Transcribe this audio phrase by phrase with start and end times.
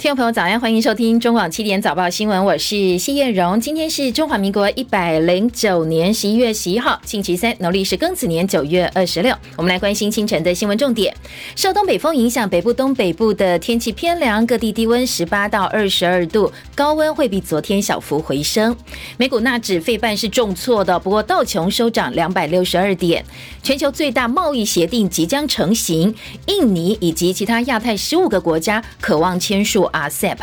[0.00, 3.60] 听众朋友，早安，欢迎收听中广七点早报新闻，我是谢艳荣。
[3.60, 9.36] 今天是中华民国一百零九年十一月十一号，星期三，农历是庚子年九月二十六。
[9.58, 11.14] 我们来关心清晨的新闻重点。
[11.54, 18.74] 受东北风影响，北部、东北部的天气偏凉，各地低温十八到二十二度，高温会比昨天小幅回升。
[19.18, 23.22] 美股纳指费半是重挫的，不过道琼收涨两百六十二点。
[23.62, 26.14] 全球最大贸易协定即将成型，
[26.46, 29.89] 印尼以及其他亚太十五个国家渴望签署。
[29.92, 30.40] RCEP，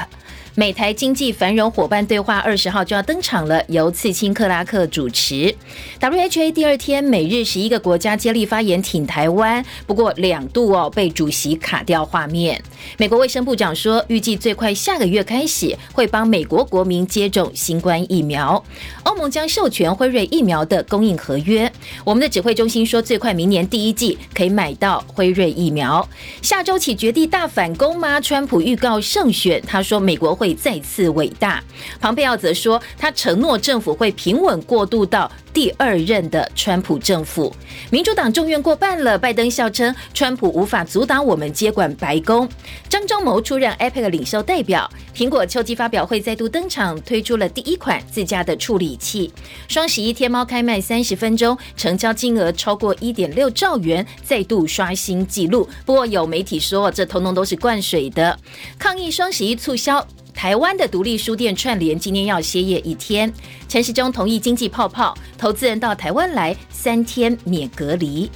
[0.59, 5.53] 美台经济繁荣伙伴对话二十号就要登场了，由刺青克拉克主持。
[5.99, 12.59] WHA 第二天，美日十一个国家接力发言挺台湾，不过两度哦被主席卡掉画面。
[12.97, 18.63] 美国卫生部长说，预计最快下个月开始会帮美国国民接种新冠疫苗。
[19.03, 21.71] 欧盟将授权辉瑞疫苗的供应合约。
[22.03, 26.09] 我们的指挥中心说，最快明年第一季可以买到辉瑞疫苗。
[26.41, 28.19] 下周起绝地大反攻吗？
[28.19, 31.61] 川普预告胜选，他说美国会会再次伟大。
[31.99, 35.29] 庞佩奥则说，他承诺政府会平稳过渡到。
[35.53, 37.51] 第二任的川普政府，
[37.89, 39.17] 民主党众院过半了。
[39.17, 42.47] 拜登笑称，川普无法阻挡我们接管白宫。
[42.87, 44.89] 张忠谋出任 iPad 领袖代表。
[45.15, 49.33] 苹果秋季发表会再度登场，推出了第一款自家的处理器。
[49.67, 55.67] 双十一天猫开卖三十分钟，成交金额超过一点六兆元，再度刷新纪录。
[55.87, 58.37] 不过有媒体说，这通通都是灌水的。
[58.77, 60.05] 抗议双十一促销。
[60.37, 63.33] 台湾的独立书店串联今天要歇业一天。
[63.67, 68.29] 陈时中同意经济泡泡，投资人到台湾来三天免隔离。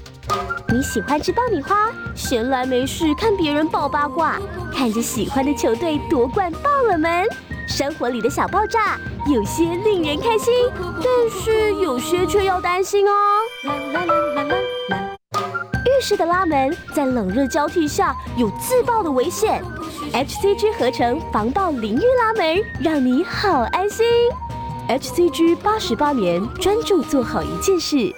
[0.74, 4.42] 你喜欢吃爆米花，闲来没事看别人爆八卦，
[4.74, 7.24] 看着喜欢的球队夺冠爆了门。
[7.68, 9.00] 生活里的小爆炸，
[9.32, 11.06] 有些令人开心，但
[11.40, 13.14] 是有些却要担心哦。
[13.64, 14.56] 啦啦啦啦啦
[14.90, 15.11] 啦！
[16.02, 19.64] 式的拉门在冷热交替下有自爆的危险。
[20.12, 24.06] HCG 合成防爆淋浴拉门，让你好安心。
[24.90, 28.12] HCG 八十八年专注做好一件事。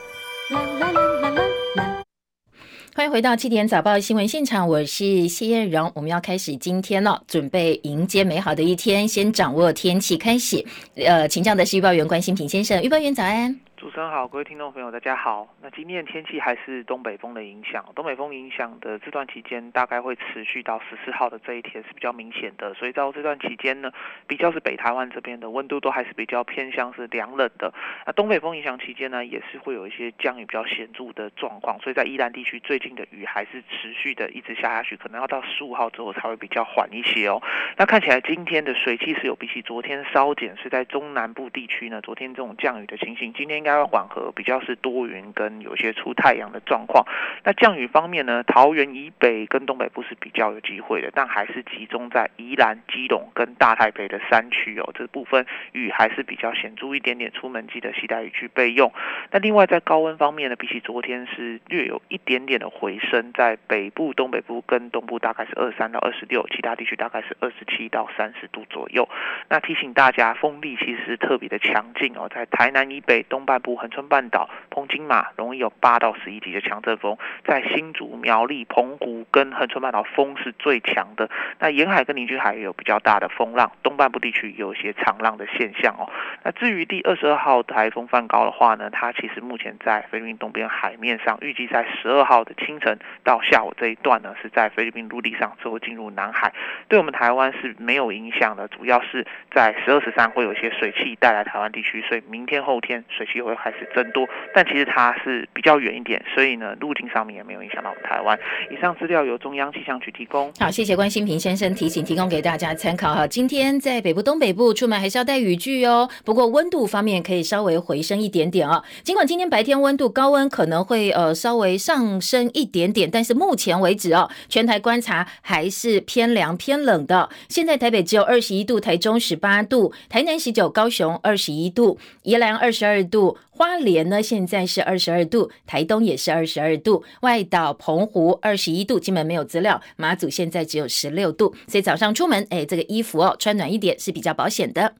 [2.95, 5.91] 欢迎回到七点早报新闻现场，我是谢艳荣。
[5.95, 9.07] 我们要开始今天了，准备迎接美好的一天。
[9.07, 10.63] 先掌握天气开始。
[10.95, 13.59] 呃，请教的是预报员关心平先生，预报员早安。
[13.83, 15.45] 主持人好，各位听众朋友，大家好。
[15.61, 23.91] 那今天天气还是东北风的影响，东北风影响的这段期间大概会持续到十四号的这一天是比较明显的，所以到这段期间呢，
[24.25, 27.73] 比较是北台湾这边的温度都还是比较偏向是凉冷的。
[28.05, 37.43] 那东北风影响期间呢，也是会有一些降雨比较显著的状况，所以在宜兰地区最近的雨还是持续的一直下下去，可能要到十五号之后才会比较缓一些哦。
[37.75, 43.72] 那看起来今天的水汽是有比起昨天稍减，是在中南部地区呢，昨天这种降雨的情形，今天应该。
[43.85, 47.05] 缓和比较是多云跟有些出太阳的状况。
[47.43, 54.91] 那降雨方面呢，桃园以北跟东北部是比较有机会的，但还是集中在宜兰、基隆跟大台北的山区哦。
[54.93, 58.91] 这部分雨还是比较显著一点点，出门记得携带雨具备用。
[59.31, 69.07] 那另外在高温方面呢，比起昨天是略有一点点的回升，在北部、东北部跟东部大概是二三到二十六，其他地区大概是二十七到三十度左右。
[69.49, 73.73] 那提醒大家，风力其实是特别的强劲哦，在台南以北东半部。
[73.83, 81.29] 恒春半岛、澎金马容易有八到十一级的强阵风，在新竹、苗栗、澎湖跟恒春半岛风是最强的。
[81.59, 86.07] 那沿海跟邻居海有比较大的风浪，东半部地区有一些长浪的现象哦。
[86.43, 96.53] 那至于第二十二号台风梵高的话呢，它其实目前在菲律宾东边海面上，预计在十二号的清晨到下午这一段呢，是在菲律宾陆地上之后进入南海，
[96.87, 98.67] 对我们台湾是没有影响的。
[98.67, 103.52] 主要是在十二十三会有一些水汽带来台湾地区，所以明天后天水汽会。
[103.55, 108.37] 开始增多，但其实它是比较远一点，所以呢，路径上面也没有影响到我们台湾。
[108.71, 110.51] 以上资料由中央气象局提供。
[110.59, 113.27] 好，谢谢关心平先生提醒，提供给大家参考哈。
[113.27, 116.09] 今天在北部、东北部出门还是要带雨具哦。
[116.23, 118.83] 不过温度方面可以稍微回升一点点哦。
[119.03, 127.29] 尽管今天白天温度高温可能会呃稍微上升一点点，但是目前为止哦，全台观察还是偏凉偏冷的。
[127.49, 133.37] 现在台北只有二十一度，台中十八度，台南十九，高雄二十一度，宜兰二十二度。
[133.49, 139.81] 花莲呢，现在是二十二度，台东也是二十二度，外岛澎湖二十一度，基本没有资料。
[139.95, 144.95] 马祖现在只有十六度，所以早上出门，哎，这个衣服哦，穿暖一点是比较保险的。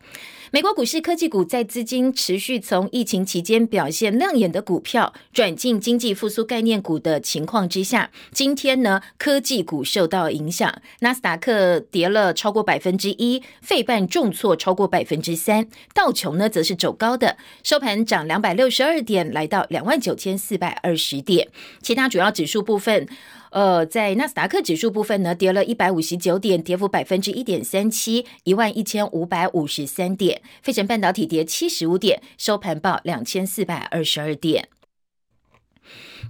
[0.54, 18.40] 美国股市科技股在资金持续从疫情期间表现亮眼的股票转进经济复苏概念股的情况之下，今天呢，科技股受到影响，纳斯达克跌了超过百分之一，费半重挫超过百分之三，道琼呢则是走高的，收盘涨两。
[18.40, 21.48] 百六十二点，来到两万九千四百二十点。
[21.82, 23.08] 其他主要指数部分，
[23.54, 30.42] 呃，在纳斯达克指数部分呢，跌了一百五十九点，跌幅百分之一点三七，一万一千五百五十三点。
[30.64, 34.70] 费城半导体跌七十五点，收盘报两千四百二十二点。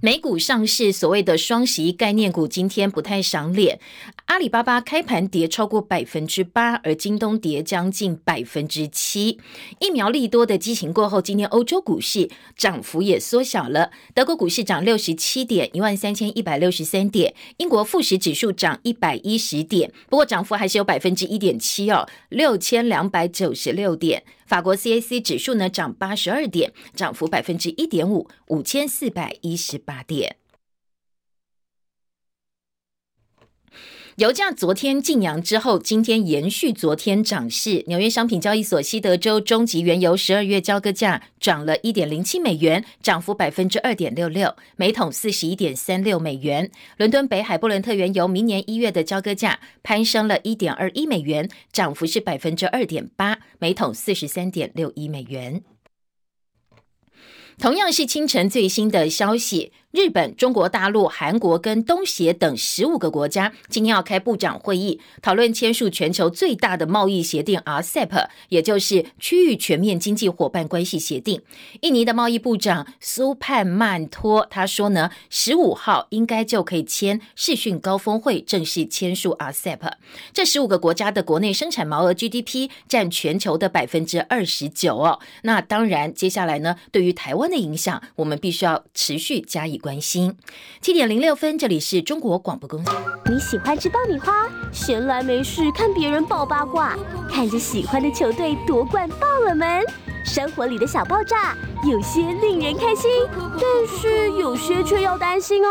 [0.00, 3.80] 美股上市，所谓的双十一概念股今天不太赏脸。
[4.26, 9.38] 阿里巴巴开盘跌超过百分之八，而京东跌将近百分之七。
[9.78, 13.90] 疫苗利多的激情过后，今天欧洲股市涨幅也缩小了。
[14.14, 17.34] 德国股市涨六十七点，一万三千一百六十三点。
[17.58, 24.24] 英国富时指数涨一百一十点，不过涨幅还是有百分之一点七哦，六千两百九十六点。
[24.46, 30.36] 法国 CAC 指数呢涨八十二点，涨幅百分之一点五，五千四百一十八点。
[34.16, 37.82] 油价昨天晋阳之后，今天延续昨天涨势。
[37.88, 46.70] 纽约商品交易所西德州中级原油十二月交割价涨了一点零七美元，涨幅百分之二点六六，每桶四十一点三六美元。
[46.96, 55.64] 伦敦北海布伦特原油明年一月的交割价攀升了一点二一美元，涨幅是百分之二点八，每桶四十三点六一美元。
[57.58, 59.72] 同样是清晨最新的消息。
[59.94, 71.40] 日本、中国大陆、韩国跟东协等十五个国家今天要开部长会议，讨论签署全球最大的贸易协定 RCEP，也就是区域全面经济伙伴关系协定。
[71.82, 79.92] 印尼的贸易部长苏盼曼托他说呢，十五号应该就可以签视讯高峰会，正式签署 RCEP。
[80.32, 85.20] 这十五个国家的国内生产毛额 GDP 占全球的百分之二十九哦。
[85.42, 89.80] 那当然，接下来呢，对于台湾的影响，我们必须要持续加以。
[89.84, 90.34] 关心
[90.80, 92.90] 七点零六分，这里是中国广播公司。
[93.26, 96.96] 你喜欢吃爆米花，闲来没事看别人爆八卦，
[97.28, 99.84] 看着喜欢的球队夺冠爆了门。
[100.24, 101.54] 生活里的小爆炸，
[101.86, 105.70] 有些令人开心，但是有些却要担心哦。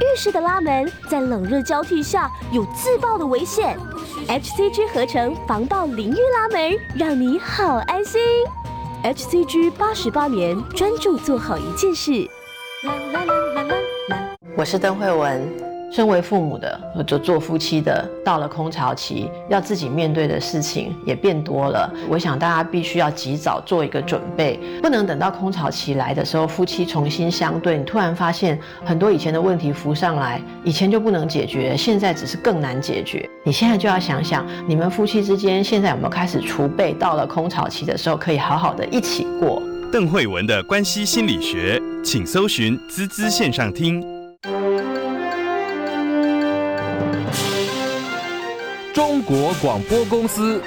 [0.00, 3.76] 浴室的拉门在冷热交替下有自爆的危险
[4.28, 8.20] ，HCG 合成防爆淋浴拉门，让你好安心。
[9.04, 12.30] HCG 八十八年专注做好一件事。
[14.56, 21.92] 我是邓慧文，身为父母的或者做夫妻的，到了空巢期，要自己面对的事情也变多了。
[22.08, 33.28] 我想大家必须要及早做一个准备，不能等到空巢期来的时候，夫妻重新相对，你突然发现很多以前的问题浮上来，以前就不能解决，现在只是更难解决。
[33.44, 39.62] 你现在就要想想，你们夫妻之间现在有没有开始储备，到了空巢期的时候，可以好好的一起过。
[39.92, 44.21] 邓慧文的关系心理学，请搜寻滋滋线上听。
[49.22, 50.60] 国广播公司。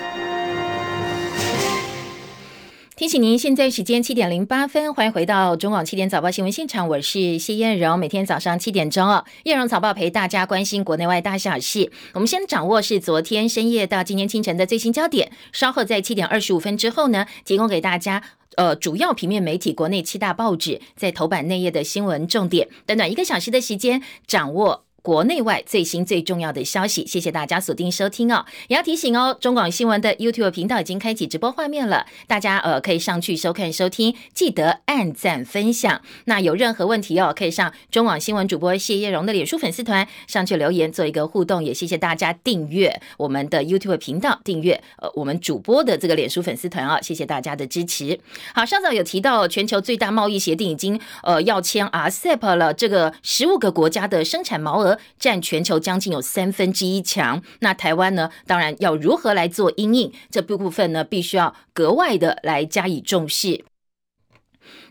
[2.96, 8.00] 提醒您，现在时间七点零八分，欢迎回到中广七点早报新闻现场，我是谢燕荣。
[8.00, 11.92] 每天早上七点钟哦，燕荣早报陪大家关心国内外大小事。
[12.13, 18.24] 我们先掌握是昨天深夜到今天清晨的最新焦点，稍后在七点二十五分之后呢，提供给大家
[18.56, 24.84] 呃主要平面媒体国内七大报纸在头版内页的新闻重点，短短一个小时的时间掌握。
[25.06, 28.44] 国内外最新最重要的消息，谢谢大家锁定收听哦。
[28.69, 36.02] 也要提醒哦，中广新闻的 YouTube 频道已经开启直播画面了，大家呃可以上去收看收听，记得按赞分享。
[36.24, 41.63] 那有任何问题哦，可以上中广新闻主播谢叶荣的脸书粉丝团上去留言做一个互动。
[41.63, 48.19] 也谢谢大家订阅我们的 YouTube 频道，订阅呃我们主播的这个脸书粉丝团啊，谢谢大家的支持。
[48.56, 54.94] 好，上早有提到全球最大贸易协定已经呃要签 RCEP 了，这个十五个国家的生产毛额。
[55.19, 58.30] 占全球将近有三分之一强，那台湾呢？
[58.45, 61.04] 当然要如何来做阴应这部分呢？
[61.04, 63.66] 必须要格外的来加以重视。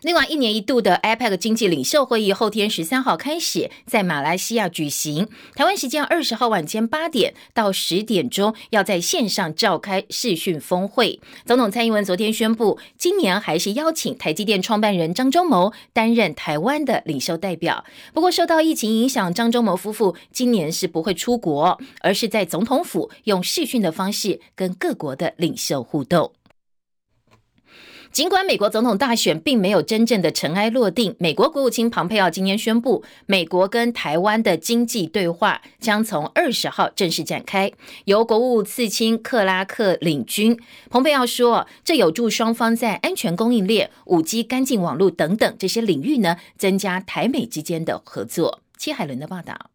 [0.05, 5.27] 另外，一年一度的 APEC 经济领袖会议后天十三号开始在马来西亚举行。
[5.55, 11.19] 台湾时间二十号晚间八点到十点钟，要在线上召开视讯峰会。
[11.47, 17.83] 总统蔡英文昨天宣布，今年还是邀请台积电创办人张忠谋担任台湾的领袖代表。
[18.13, 26.31] 不过，受到疫情影响，张忠谋夫妇今年是不会出国，而是在总统府用视讯的方式跟各国的领袖互动。
[28.15, 37.69] 尽管美国总统大选并没有真正的尘埃落定，美国国务卿庞佩奥今天宣布，美国跟台湾的经济对话将从二十号正式展开，
[38.05, 40.57] 由国务次卿克拉克领军。
[40.89, 48.61] 蓬佩奥说，这有助双方在安全供应链、五 G 干净网络等等这些领域呢，增加台美之间的合作。
[48.77, 49.74] 戚海伦的报道。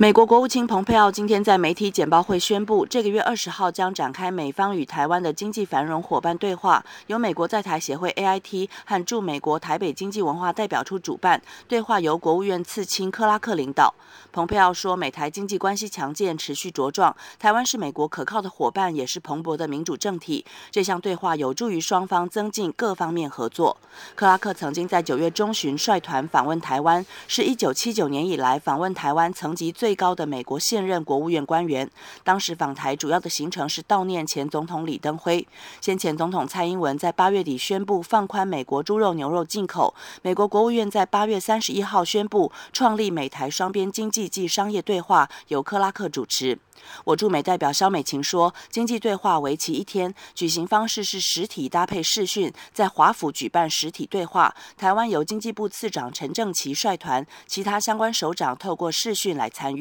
[0.00, 11.42] 美国国务卿蓬佩奥今天在媒体简报会宣布，这个月二十号将展开美方与台湾的经济繁荣伙伴对话，由美国在台协会 AIT 和驻美国台北经济文化代表处主办。
[11.68, 13.94] 对话由国务院次卿克拉克领导。
[14.32, 20.46] 蓬佩奥说，美台经济关系强健，持续茁壮，台湾是美国可靠的伙伴，也是蓬勃的民主政体。
[20.70, 23.76] 这项对话有助于双方增进各方面合作。
[24.14, 29.89] 克拉克曾经在九月中旬率团访问台湾，是一九七九年以来访问台湾层级最。
[29.90, 31.90] 最高的美国现任国务院官员，
[32.22, 35.44] 当时访台主要的行程是悼念前总统李登辉。
[35.80, 39.92] 先前总统蔡英文在八月底宣布放宽美国猪肉、牛肉进口，
[40.22, 46.56] 美国国务院在八月三十一号宣布创立美台双边经济及商业对话，由克拉克主持。
[47.04, 54.54] 我驻美代表肖美琴说，经济对话为期一天，举行方式是实体搭配视讯，在华府举办实体对话。
[54.78, 59.79] 台湾由经济部次长陈正奇率团，其他相关首长透过视讯来参与。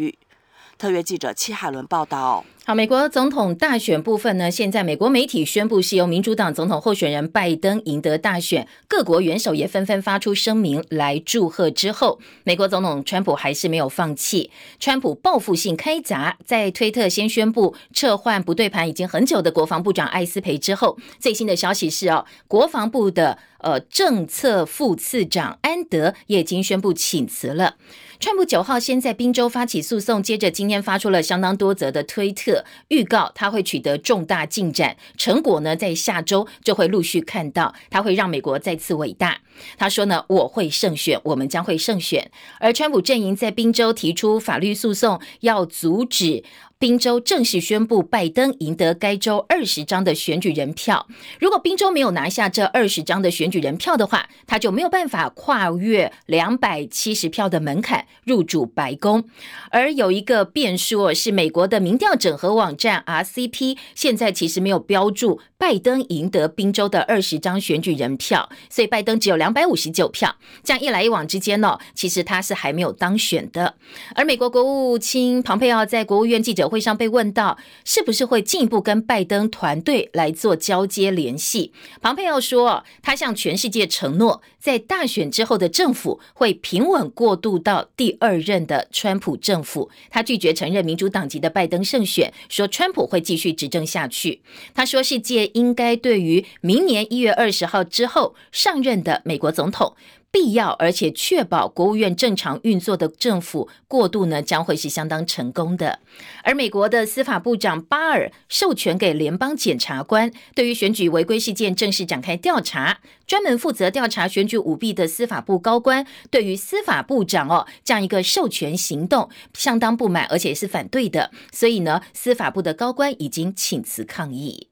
[0.77, 2.45] 特约记者戚海伦报道。
[2.69, 11.71] 好，美国总统大选部分呢，现在美国媒体宣布是由民主党总统候选人拜登赢得大选，各国元首也纷纷发出声明来祝贺。
[11.71, 27.77] 之后，美国总统川普还是没有放弃，川普报复性开闸，在推特先宣布撤换不对盘已经很久的国防部长艾斯培之后，最新的消息是哦，国防部的呃政策副次长安德也已经宣布请辞了。
[28.19, 32.58] 川普九号先在宾州发起诉讼，接着今天发出了相当多则的推特，
[32.89, 39.39] 预告他会取得重大进展，成果呢在下周就会陆续看到，他会让美国再次伟大。
[39.77, 42.31] 他说呢，我会胜选，我们将会胜选。
[42.59, 46.43] 而川普阵营在宾州提出法律诉讼，要阻止。
[46.79, 51.07] 宾州正式宣布拜登赢得该州二十张的选举人票。
[51.37, 59.25] 如果宾州没有拿下这二十张的选举人票的话，他就没有办法跨越两百七十票的门槛入主白宫。
[59.71, 70.37] 而有一个变数是，美国的民调整合网站 RCP 现在其实没有标注拜登赢得宾州的二十张选举人票，所以拜登只有两百五十九票。
[70.63, 73.75] 这样一来一往之间呢，其实他是还没有当选的。
[74.15, 76.68] 而美国国务卿庞佩奥在国务院记者。
[76.69, 89.89] 会上被问到是不是会进一步跟拜登团队来做交接联系，庞佩奥说，他向全世界承诺，在大选之后的政府会平稳过渡到第二任的川普政府。
[90.09, 94.41] 他拒绝承认民主党籍的拜登胜选，说川普会继续执政下去。
[94.73, 99.95] 他说，世界应该对于明年一月二十号之后上任的美国总统。
[100.31, 105.99] 必要而且确保国务院正常运作的政府过渡呢，将会是相当成功的。
[106.43, 112.99] 而美国的司法部长巴尔授权给联邦检察官，对于选举违规事件正式展开调查。
[113.25, 121.29] 专门负责调查选举舞弊的司法部高官，对于司法部长哦这样一个授权行动相当不满，而且是反对的。
[121.51, 124.68] 所以呢，司法部的高官已经请辞抗议。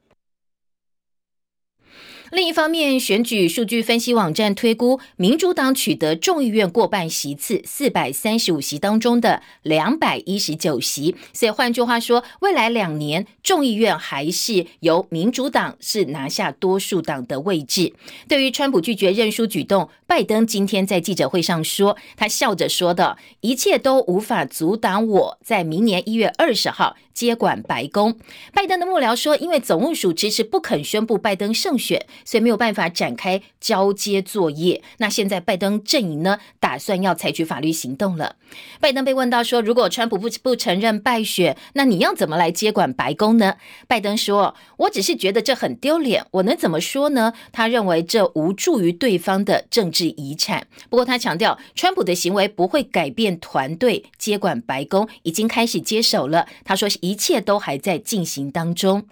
[2.31, 11.15] 另一方面，选举数据分析网站推估，民主党取得众议院过半席次，四百三十五席当中的两百一十九席。
[11.31, 17.93] 所以换句话说，未来两年众议院还是由民主党是拿下多数党的位置。
[18.27, 26.97] 对于川普拒绝认输举动，拜登今天在记者会上说，他笑着说的，一切都无法阻挡我在明年一月二十号。
[27.17, 28.15] 接管白宫，
[28.53, 34.83] 拜登的幕僚说，因为总务署迟迟不肯宣布拜登胜选，所以没有办法展开交接作业。
[34.99, 38.35] 那现在拜登阵营呢，打算要采取法律行动了。
[38.79, 43.55] 拜登被问到说，如果川普不不承认败选，那你要怎么来接管白宫呢？
[43.87, 47.33] 拜登说，我只是觉得这很丢脸，我能怎么说呢？
[47.51, 50.67] 他认为这无助于对方的政治遗产。
[50.87, 56.47] 不过他强调，川普的行为不会改变团队接管白宫，已经开始接手了。
[56.63, 56.87] 他说。
[57.06, 59.07] 一一切都还在进行当中，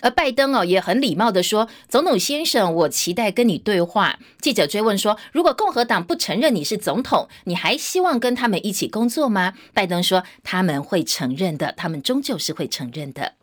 [0.00, 13.34] 而拜登哦也很礼貌的说：“总统先生，我期待跟你对话。”记者追问说：“如果共和党不承认你是总统，你还希望跟他们一起工作吗？”拜登说：“他们会承认的，他们终究是会承认的。”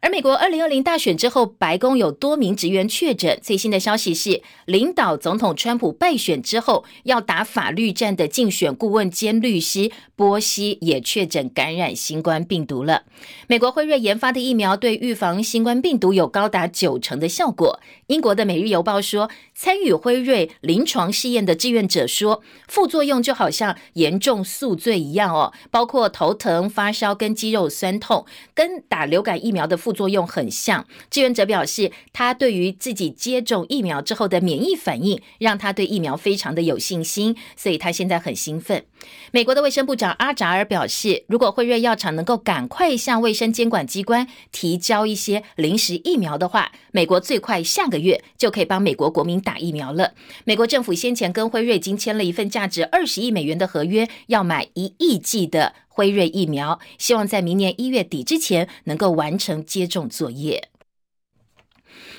[0.00, 3.36] 而美国二零二零大选之后，白宫有多名职员确诊。
[3.42, 13.02] 最新的消息是，领导总统川普败选之后要打法律战的竞选顾问兼律师波西也确诊感染新冠病毒了。
[13.48, 17.80] 美国辉瑞研发的疫苗对预防新冠病毒有高达九成的效果。
[18.06, 28.24] 英国的《每日邮报》说，参与辉瑞临床试验的志愿者说，副作用就好像严重宿醉一样哦，包括头疼、发烧跟肌肉酸痛，
[28.54, 29.98] 跟打流感疫苗的副。
[29.98, 30.86] 作用很像。
[31.10, 38.84] 志愿者表示，他对于自己接种疫苗之后的免疫反应，让他对疫苗非常的有信心，所以他现在很兴奋。
[39.32, 50.14] 美国的卫生部长阿扎尔表示，如果辉瑞药厂能够赶快向卫生监管机关提交一些临时疫苗的话，美国最快下个月就可以帮美国国民打疫苗了。
[50.44, 60.68] 美国政府先前跟辉瑞已经签了一份价值二十亿美元的合约，要买一亿剂的辉瑞疫苗，希望在明年一月底之前能够完成接种作业。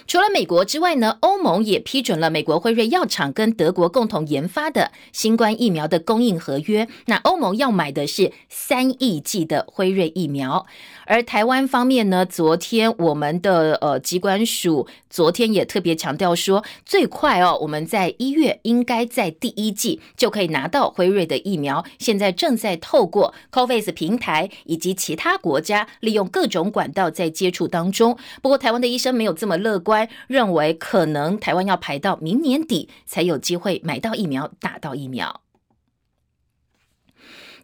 [0.09, 6.87] 除了美国之外呢，欧盟也批准了美国辉瑞药厂跟德国共同研发的新冠疫苗的供应合约。
[7.05, 10.65] 那欧盟要买的是三亿剂的辉瑞疫苗。
[11.05, 21.85] 而台湾方面呢，昨天我们的呃机关署昨天也特别强调说，最快哦，我们在一月应该在第一季就可以拿到辉瑞的疫苗。
[21.99, 28.17] 现在正在透过 COVAX 平台以及其他国家利用各种管道在接触当中。
[28.41, 29.98] 不过台湾的医生没有这么乐观。
[30.27, 35.41] 认为可能台湾要排到明年底才有机会买到疫苗、打到疫苗。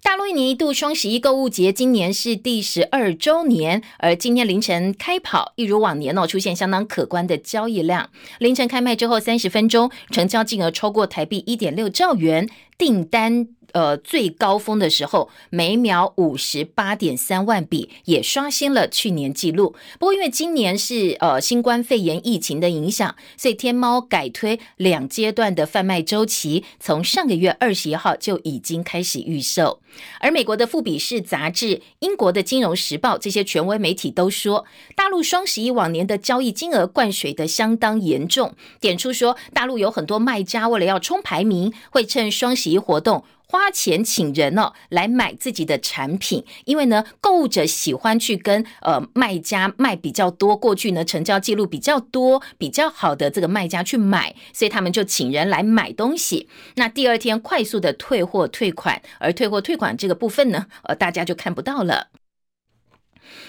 [0.04, 8.12] 大陆一年一度双十一购物节今年是第十二周年，而今天凌晨开跑，一如往年哦，出现相当可观的交易量。
[8.38, 13.48] 凌晨开卖之后三十分钟，成交金额超过台币一点六兆元，订单。
[13.76, 19.76] 呃，最高峰的时候，每秒五十八点三万笔，也刷新了去年记录。
[20.00, 29.82] 不过，因为今年是呃新冠肺炎疫情的影响，所以天猫改推两阶段的贩卖周期，从上个月二十一号就已经开始预售。
[30.22, 34.64] 而美国的富比士杂志、英国的金融时报这些权威媒体都说，
[34.96, 43.26] 大陆双十一往年的交易金额灌水的相当严重，点出说大陆有很多卖家为了要冲排名，会趁双十一活动。
[43.48, 56.50] 花钱请人哦来买自己的产品，因为呢，购物者喜欢去跟呃卖家卖比较多，过去呢成交记录比较多、比较好的这个卖家去买，所以他们就请人来买东西。
[56.76, 62.08] 那第二天快速的退货退款，而退货退款这个部分呢，呃大家就看不到了。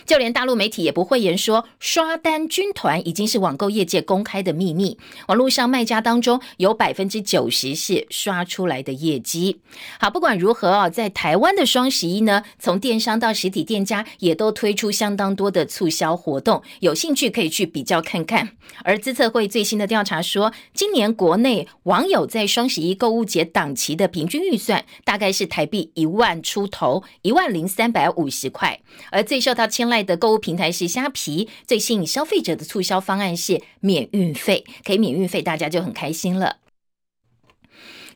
[0.05, 4.99] 就连大陆媒体也不讳言说，刷单军团已经是网购业界公开的秘密。
[5.29, 9.61] 网络上卖家当中有百分之九十是刷出来的业绩。
[9.99, 18.51] 好，不管如何啊，在台湾的双十一呢，从电商到实体店家也都推出相当多的促销活动，有兴趣可以去比较看看。
[18.85, 28.81] 而资策会最新的调查说，今年国内网友在双十一购物节档期的平均预算大概是台币一万出头，一万零三百五十块，
[29.11, 30.07] 而最受到青睐。
[30.07, 36.59] 的购物平台是虾皮，最吸引消费者的促销方案是免运费，可以免运费，大家就很开心了。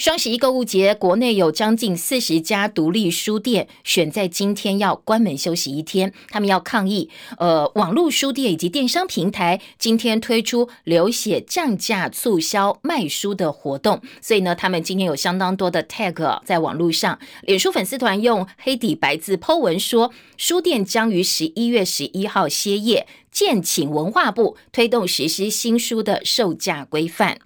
[0.00, 7.10] 双十一购物节，国内有将近四十家独立书店选在今天要关门休息一天，他们要抗议。
[7.36, 27.40] 呃，网络书店以及电商平台今天推出流血降价促销卖书的活动，所以呢，他们今天有相当多的 tag 在网络上，脸书粉丝团用黑底白字 Po 文说，书店将于十一月十一号歇业，建请文化部推动实施新书的售价规范。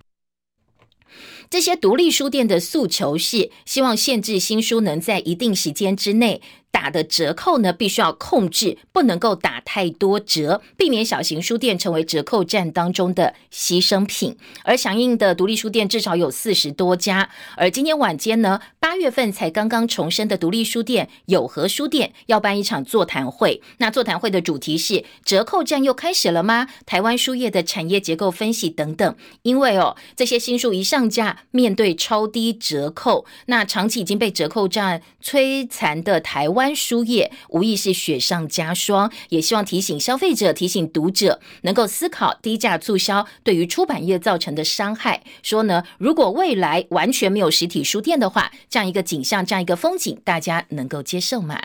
[1.55, 6.43] 这些独立书店的诉求是，希望限制新书能在一定时间之内。
[6.75, 14.37] 打的折扣呢，必须要控制，不能够打太多折，避免小型书店成为折扣战当中的牺牲品。
[14.65, 17.31] 而响应的独立书店至少有四十多家。
[17.57, 23.63] 而今天晚间呢，八月份才刚刚重生的独立书店友和书店要办一场座谈会。
[23.79, 26.67] 那座谈会的主题是折扣战又开始了吗？
[26.85, 29.15] 台湾书业的产业结构分析等等。
[29.43, 36.64] 因为哦，这些新书一上架，面对超低折扣，那长期已经被折扣战摧残的台湾。
[36.73, 45.25] 书业无疑是雪上加霜，也希望提醒消费者、提醒读者能够思考低价促销对于出版业造成的伤害。
[45.43, 51.61] 说呢，如果未来完全没有实体书店的话，这样一个景象、这样一个风景，大家能够接受吗？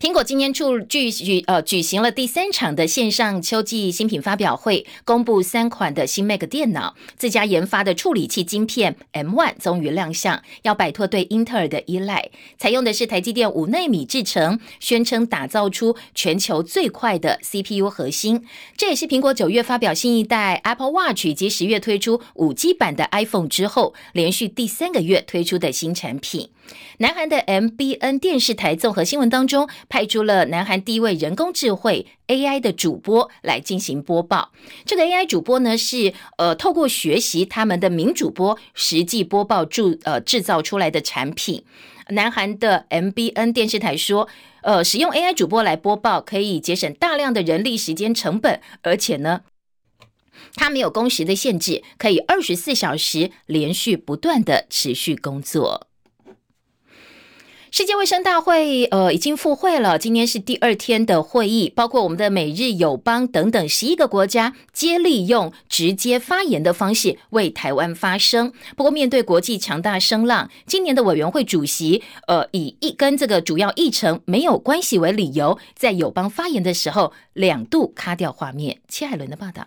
[0.00, 18.46] 苹果今年处举举呃举行了第三场的线上秋季新品发表会，公布三款的新 Mac 电脑，自家研发的处理器晶片 M1 终于亮相，要摆脱对英特尔的依赖，采用的是台积电五纳米制程，宣称打造出全球最快的 CPU 核心。
[18.78, 26.48] 这也是苹果九月发表新一代 Apple Watch 以及十月推出五 G 版的 iPhone 之后，连续第三个月推出的新产品。
[26.98, 34.52] 南韩的 MBN 电视台综合新闻当中，派出了南韩第一位人工智慧 AI 的主播来进行播报。
[34.84, 41.64] 这个 AI 主播呢，是呃透过学习他们的名主播实际播报制呃制造出来的产品。
[42.08, 44.28] 南韩的 MBN 电视台说。
[44.62, 49.40] 呃，使用 AI 主播来播报，可以节省大量的人力、时间成本，而且呢，
[50.54, 55.86] 它没有工时的限制，可以二十四小时连续不断的持续工作。
[57.72, 68.52] 世界卫生大会呃已经复会了，今天是第二天的会议，包括我们的美日友邦等等十一个国家皆利用直接发言的方式为台湾发声。
[68.76, 78.80] 不过面对国际强大声浪，今年的委员会主席呃以一跟这个主要议程没有关系为理由，在友邦发言的时候两度卡掉画面。
[78.88, 79.64] 切海伦的报道。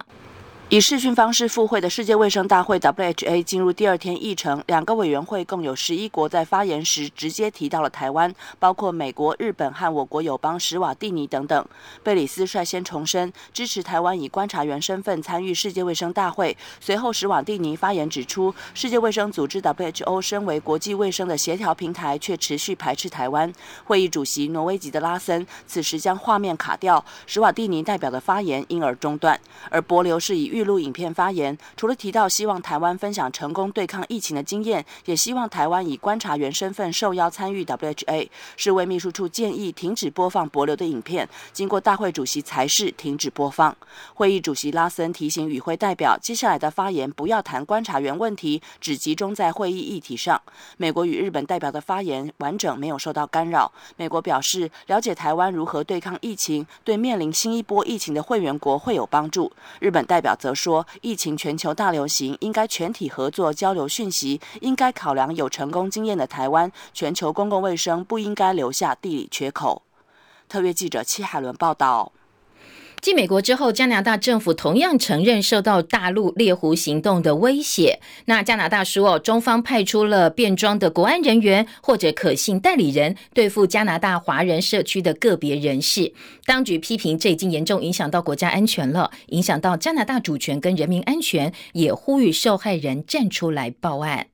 [0.70, 11.64] 以视讯方式赴会的世界卫生大会 （WHA） 进入第二天议程，两个委员会共有十一国在发言时直接提到了台湾，包括美国、日本和我国友邦史瓦蒂尼等等。
[12.02, 16.58] 贝里斯率先重申支持台湾以观察员身份参与世界卫生大会。
[16.80, 23.54] 随后，史瓦蒂尼发言指出，世界卫生组织 （WHO） 身为国际卫生的协调平台，却持续排斥台湾。
[23.84, 38.30] 会议主席挪威籍的拉森此时将画面卡掉，史瓦蒂尼代表的发言因而中断，而博流是以预录影片发言，除了提到希望台湾分享成功对抗疫情的经验，也希望台湾以观察员身份受邀参与 WHA。
[38.58, 43.76] 世卫秘书处建议停止播放博流的影片，经过大会主席才是停止播放。
[44.14, 50.42] 会议主席拉森提醒与会代表，接下来的发言不要谈观察员问题，只集中在会议议题上。
[50.78, 53.72] 美国与日本代表的发言完整没有受到干扰。
[53.98, 59.52] 美国表示，了解台湾如何对抗疫情，对面临新一波疫情的会员国会有帮助。
[59.80, 60.54] 日本代表则。
[60.64, 69.82] 说疫情全球大流行，应该全体合作交流讯息，应该考量有成功经验的台湾，全球公共卫生不应该留下地理缺口。
[70.48, 72.14] 特约记者戚海伦报道。
[73.04, 78.00] 继美国之后，加拿大政府同样承认受到大陆猎狐行动的威胁。
[78.28, 86.14] 那加拿大说，哦中方派出了便装的国安人员或者可信代理人，对付加拿大华人社区的个别人士。
[86.46, 94.28] 当局批评这已经严重影响到国家安全了，影响到加拿大主权跟人民安全，也呼吁受害人站出来报案。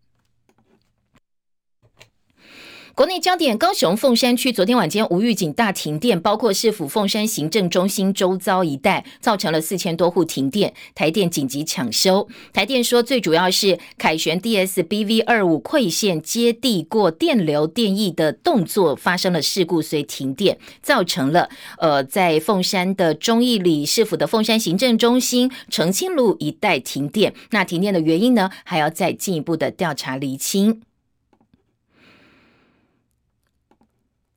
[2.99, 10.73] 国内焦点：高雄凤山区昨天晚间无预警大停电，包括市府凤山行政中心周遭一带，造成了四千多户停电。
[10.93, 12.27] 台电紧急抢修。
[12.51, 27.33] 台电说，最主要是凯旋 DSBV 二五馈线接地过电流电翼的动作发生了事故，所以停电，造成了呃在凤山的中义里市府的凤山行政中心澄清路一带停电。
[27.51, 30.81] 那停电的原因呢，还要再进一步的调查厘清。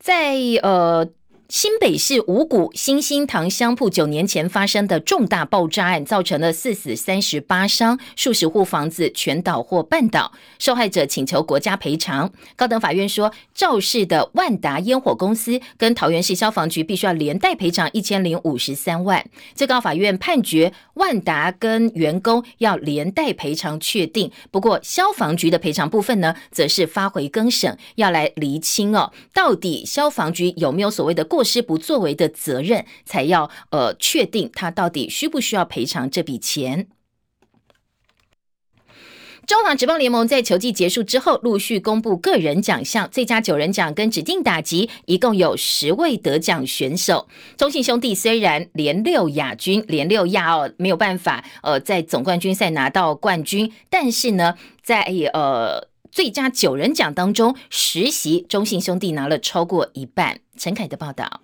[0.03, 1.07] 在呃。
[1.53, 12.31] 新北市五股新兴堂香铺九年前发生的重大爆炸案，造成了四死三十八伤，数十户房子全倒或半倒，受害者请求国家赔偿。
[12.55, 19.23] 高等法院说，肇事的万达烟火公司跟桃园市消防局必须要连带赔偿一千零五十三万。
[19.53, 31.42] 最高法院判决万达跟员工要连带赔偿确定，不过消防局的赔偿部分呢，则是发回更审，要来厘清哦，到底消防局有没有所谓的过。
[31.43, 36.87] 是不作为的责任，才要呃确定他到底需不需要赔偿这笔钱。
[39.45, 47.27] 中华职棒联盟在球季结束之后，陆续公布个人奖项，最佳九人奖跟指定打击，一共有十位得奖选手。
[47.57, 55.01] 中信兄弟虽然连六亚军，连六亚哦没有办法呃在总冠军赛拿到冠军，但是呢，在
[55.33, 55.92] 呃。
[56.13, 60.41] 最佳九人奖当中，实习中信兄弟拿了超过一半。
[60.55, 61.41] 陈凯的报道。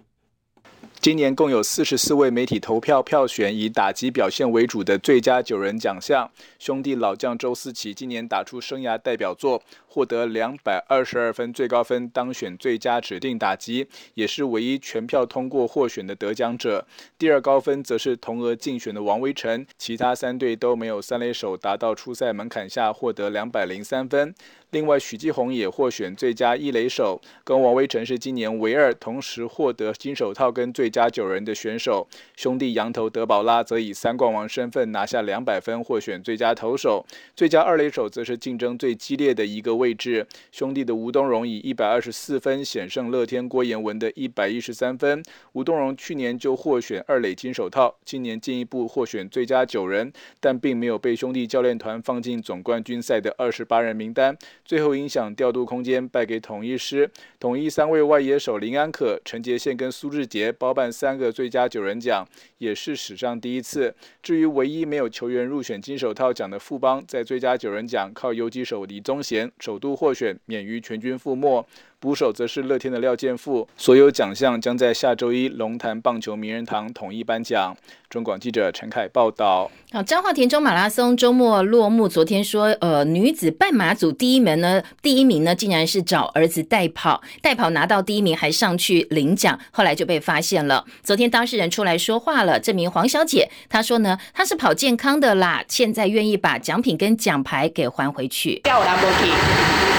[1.01, 6.29] 今年共有四十四位媒体投票票选以打击表现为主的最佳九人奖项。
[6.59, 16.85] 兄弟老将周思齐今年打出生涯代表作，获得两百二十二分最高分，当选最佳指定打击，也是唯一全票通过获选的得奖者。
[17.17, 24.33] 第二高分则是同额竞选的王威成，其他三队都没有三垒手达到初赛门槛下获得两百零三分。
[24.71, 32.07] 另外，许继红也获选最佳一垒手，跟王威成是今年唯二同时获得金手套跟最佳九人的选手。
[32.35, 37.03] 兄弟羊头德保拉则以三冠王身份拿下两百分，获选最佳投手。
[37.35, 45.23] 最佳二垒手则是竞争最激烈的一个位置，兄弟的吴东荣以一百二十四分险胜乐天郭彦文的一百一十三分。
[45.53, 50.11] 吴东荣去年就获选二垒金手套，今年进一步获选最佳九人，
[50.41, 54.37] 但并没有被兄弟教练团放进总冠军赛的二十八人名单。
[54.65, 57.09] 最后影响调度空间，败给统一师。
[57.39, 63.95] 统一三位外野手林安可、陈杰宪跟苏志杰包办三个最佳九人奖，也是史上第一次。
[64.21, 71.63] 至于唯一没有球员入选金手套奖的富邦，在最佳九人奖靠游击手李宗贤首度获选，免于全军覆没。
[71.99, 73.67] 捕手则是乐天的廖健富。
[73.75, 77.75] 所有奖项将在下周一龙潭棒球名人堂统一颁奖。
[78.09, 79.69] 中广记者陈凯报道。
[79.91, 82.07] 好，彰化田中马拉松周末落幕。
[82.07, 90.85] 昨天说，呃，女子半马组第一名呢，第一名呢，竟然是找儿子代跑，代跑拿到第一名，还上去领奖，后来就被发现了。
[91.03, 98.61] 昨天当事人出来说话了，这名黄小姐她说呢，她是跑健康的啦，现在愿意把奖品跟奖牌给还回去。
[98.63, 99.29] 叫我人无去，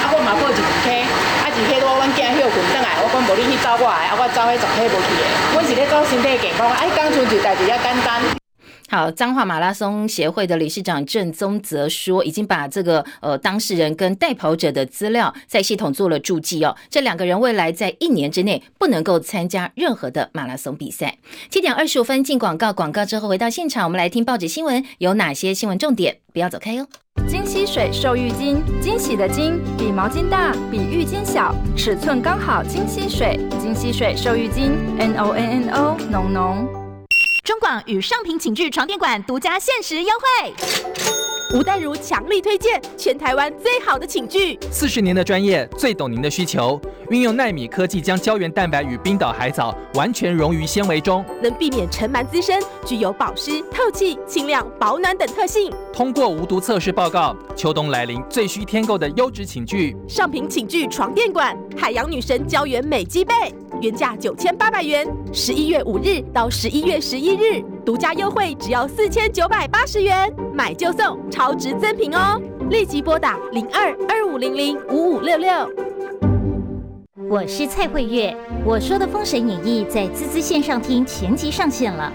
[0.03, 5.23] 啊，我嘛报一天，啊，一天我阮囝休困转来，我讲无你去找我来，啊，我找迄十天无去的，
[5.57, 8.23] 我是咧做身体健康，哎，刚出就代志也简单。
[8.89, 16.77] 好，彰化马拉松协会的理事长郑宗泽说，已经把这个呃当事人跟代跑者的资料在系统做了注记哦。
[16.91, 21.19] 这两个人未来在一年之内不能够参加任何的马拉松比赛。
[21.49, 26.17] 七点二十五分进广告，广告之后回到现场，我们来听报纸新闻，有哪些新闻重点？
[26.33, 26.89] 不要走开哟。
[27.31, 32.61] 金吸水瘦浴巾，惊喜的惊比毛巾大，比浴巾小，尺寸刚好。
[32.65, 36.67] 金吸水，金吸水瘦浴巾，N O N N O，浓浓。
[37.45, 40.55] 中广与上品寝具床垫馆独家限时优惠，
[41.53, 55.73] 吴淡如强力推荐全台湾最好的寝具，四十年的专业，最懂您的需求，运用纳米科技将胶原蛋白与冰岛海藻完全溶于纤维中，能避免尘螨滋生，具有保湿、透气、清亮、保暖等特性。
[55.93, 63.35] 通过无毒测试报告，秋冬来临最需添购的优质寝具，上品寝具床垫馆，海洋女神胶原美肌被。
[63.81, 72.39] 原价九千八百元，十一月五日到十一月十一日，独家优惠只要四千九百八十元，买就送，超值赠品哦！
[72.69, 75.51] 立即拨打零二二五零零五五六六。
[77.31, 82.13] 我是蔡慧月，我说的《封神演义》在滋滋线上听前集上线了。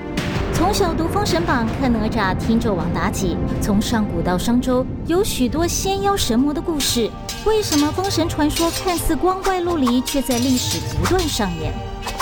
[0.53, 7.09] 从小读《封神榜》，看哪吒，听纣王妲己，从上古到商周，有许多仙妖神魔的故事。
[7.47, 11.73] 为什么封神传说看似光怪陆离，却在历史不断上演？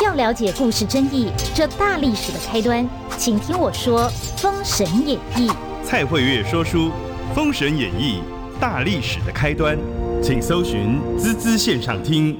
[0.01, 2.87] 要了解故事真意，这大历史的开端，
[3.17, 4.03] 请听我说
[4.37, 5.49] 《封神演义》。
[5.85, 6.89] 蔡慧月说书，
[7.35, 8.21] 《封神演义》
[8.59, 9.77] 大历史的开端，
[10.23, 12.39] 请搜寻滋滋线上听。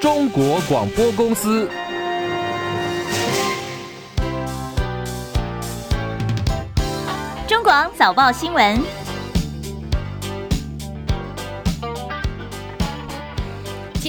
[0.00, 1.68] 中国广播公司。
[7.46, 9.05] 中广早报新闻。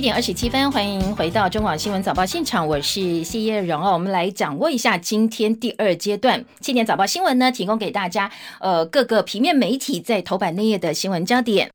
[0.07, 3.91] 点二十七分，欢迎回到中广新闻早报现场，我是谢叶荣哦。
[3.91, 11.71] 我们来掌握一下今天第二阶段七点早报新闻呢，提供给大家呃各个平面媒体在头版内页的新闻焦点。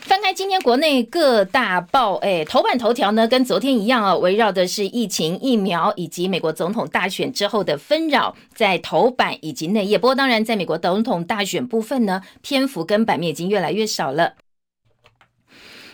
[0.00, 9.96] 翻开今天国内各大报，哎，头版头条呢，跟昨天一样啊，围绕的是疫情、疫苗以及美国总统大选之后的纷扰，在头版以及内页。
[9.96, 14.34] 不过，当然，在美国总统大选部分呢，篇幅跟版面已经越来越少了。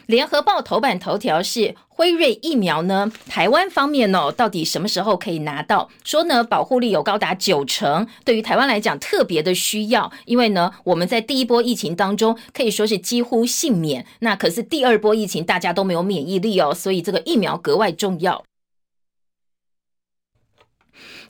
[0.08, 5.90] 联合报头版头条是辉瑞疫苗呢，台湾方面哦，到底什么时候可以拿到？
[6.02, 18.42] 说呢，保护力有高达九成，对于台湾来讲特别的需要，因为呢，我们在第一波疫情当中可以说是几乎幸免，那可是第二波疫情大家都没有免疫力哦，所以这个疫苗格外重要。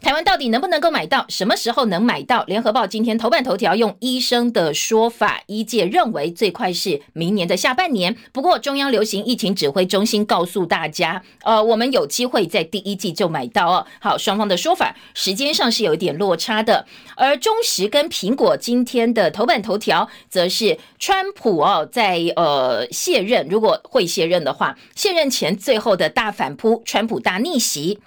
[0.00, 1.26] 台湾到底能不能够买到？
[1.28, 2.44] 什么时候能买到？
[2.44, 8.16] 联合报今天头版头条用医生的说法，医界认为最快是明年的下半年。
[8.32, 13.86] 不过中央流行疫情指挥中心告诉大家，呃，我们有机会在第一季就买到哦。
[14.00, 16.86] 好，双方的说法时间上是有一点落差的。
[17.16, 27.98] 而中时跟苹果今天的头版头条，则是川普哦，在呃卸任，如果会卸任的话，卸任前最后的大反扑，川普大逆袭。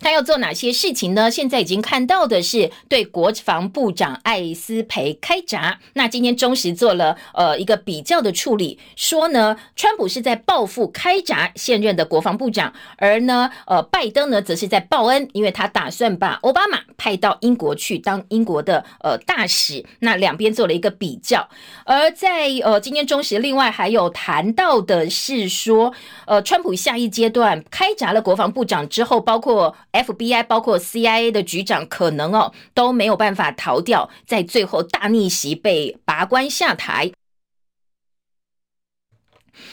[0.00, 1.30] 他要做哪些事情呢？
[1.30, 5.78] 现在已经看到的是对国防部长艾斯培开闸。
[5.94, 19.84] 那今天中时做了呃一个比较的处理，说呢，川普是在报复开闸现任的国防部长，而呢，呃，拜登呢则是在报恩，因为他打算把奥巴马派到英国去当英国的呃大使。
[20.00, 21.48] 那两边做了一个比较，
[21.84, 25.92] 而在呃今天中时另外还有谈到的是说，
[26.26, 37.12] 呃，川普下一阶段开闸了国防部长之后，包括 FBI 包括 CIA 的局长可能哦都没有办法逃掉，在最后大逆袭被拔关下台。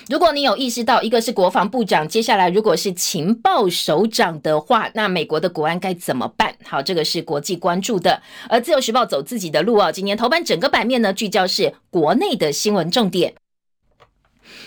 [0.10, 6.56] 如果你有意识到一个是国防部长，接下来如果是情报首长的话，那美国的国安该怎么办？
[6.64, 8.22] 好，这个是国际关注的。
[8.50, 13.36] 而自由时报走自己的路哦，今年头版整个版面呢聚焦是国内的新闻重点。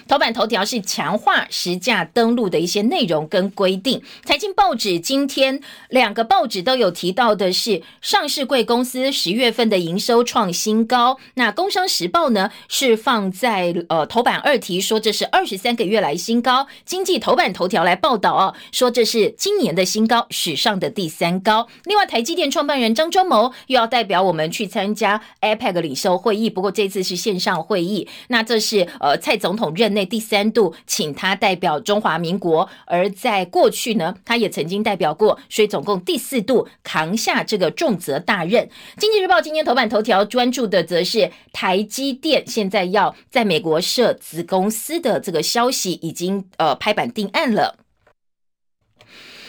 [0.08, 4.00] 头版头条是强化实价登录的一些内容跟规定。
[4.24, 11.18] 财经报纸今天两个报纸都有提到的是，上市贵公司十月份的营收创新高。
[11.34, 16.68] 那工商时报呢是放在呃头版二题，说这是二十三个月来新高。
[16.84, 21.66] 经济头版头条来报道哦，说这是今年的新高，史上的第三高。
[21.84, 28.06] 另外，台积电创办人张忠谋又要代表我们去参加 APEC 领袖会议，不过这次是线上会议。
[28.28, 29.95] 那这是呃蔡总统任。
[29.96, 38.68] 内第三度请他代表中华民国，而在过去呢，他也曾经代表过，所以总共第四度扛下这个重责大任。
[38.98, 47.85] 经济日报今天头版头条专注的则是台积电现在要在美国设子公司的这个消息，已经呃拍板定案了。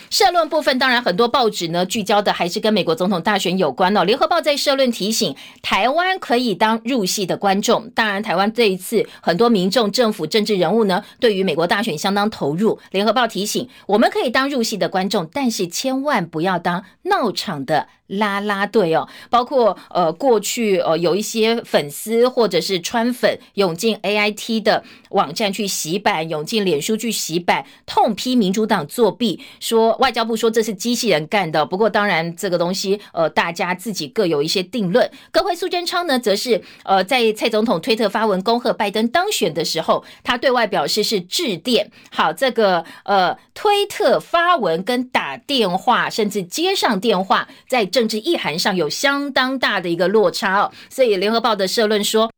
[0.10, 4.04] 社论部分，当然很多报纸呢聚焦的还是跟美国总统大选有关哦。
[4.04, 7.90] 联合报在社论提醒，台湾可以当入戏的观众。
[7.92, 12.80] 当然，台湾这一次很多民众、政府、政治人物呢，对于美国大选相当投入。
[12.92, 17.88] 联合报提醒，我们可以当入戏的观众，但是千万不要当闹场的。
[18.08, 31.66] 拉拉队哦，包括呃过去呃有一些粉丝或者是川粉涌进 A I T 的网站去洗版，涌进脸书去洗版，痛批民主党作弊，说外交部说这是机器人干的。
[31.66, 35.12] 不过当然这个东西呃大家自己各有一些定论。
[35.32, 41.92] 歌会苏贞昌呢，则是呃在蔡总统推特发文恭贺拜登当选的时候，他对外表示是致电。
[42.10, 47.86] 好，这个呃推特发文跟打电话，甚至接上电话，在。
[47.98, 52.32] 政治意涵上有相当大的一个落差哦，所以联合报的社论说，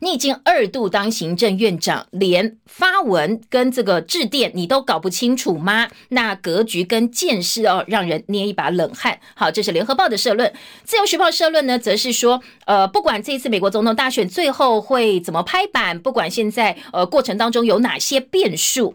[0.00, 5.88] 你已经二度当行政院长，连发文跟这个致电你都搞不清楚吗？
[6.10, 9.18] 那格局跟见识哦，让人捏一把冷汗。
[9.34, 10.52] 好，这是联合报的社论。
[10.84, 18.94] 自由时报社论呢，则是说，呃，不管这一次美国总统大选最后会怎么拍板，不管现在呃过程当中有哪些变数。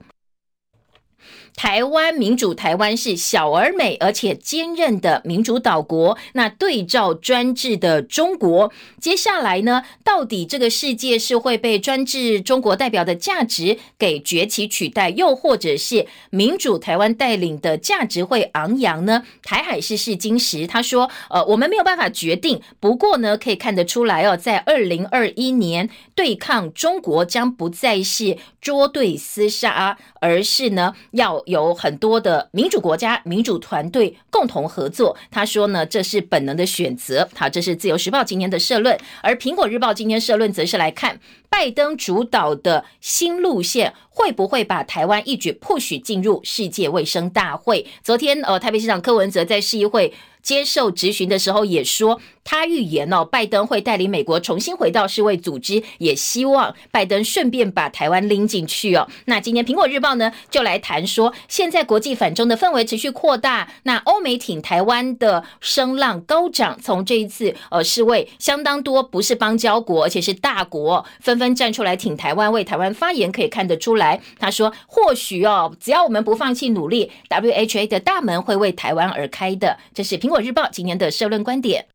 [1.55, 6.17] 台湾民主，台湾是小而美而且坚韧的民主岛国。
[6.33, 19.23] 那对照专制的中国，接下来呢，到底这个世界是会被专制中国代表的价值给崛起取代，又或者是民主台湾带领的价值会昂扬呢？
[19.43, 22.59] 台海是试金石，他说，呃，我们没有办法决定。
[22.79, 31.40] 不过呢，可以看得出来哦，在二零二一年对抗中国将不再是捉对厮杀，而是呢要。
[31.45, 35.15] 有很多的民主国家、民主团队共同合作。
[35.29, 37.27] 他说呢，这是本能的选择。
[37.35, 41.19] 好，这是自由时报今天的社论，而苹果日报今天社论则是来看
[41.51, 47.85] 拜登主导的新路线会不会把台湾一举 push 进入世界卫生大会。
[48.01, 50.13] 昨天，呃，台北市长柯文哲在市议会。
[50.41, 59.07] 接受质询的时候也说，他预言哦，拜登会带领美国重新回到世卫组织，也希望拜登顺便把台湾拎进去哦。
[59.25, 66.75] 那今天苹果日报呢就来谈说，现在国际反中的氛围持续扩大，那欧美挺台湾的声浪高涨。
[66.81, 74.21] 从这一次呃世卫相当多不是邦交国，而且是大国纷纷站出来挺台湾，为台湾发言，可以看得出来。
[74.39, 79.77] 他说，或许哦，只要我们不放弃努力，WHA 的大门会为台湾而开的。
[79.93, 80.17] 这是。
[80.23, 81.87] 《苹果日报》今年的社论观点。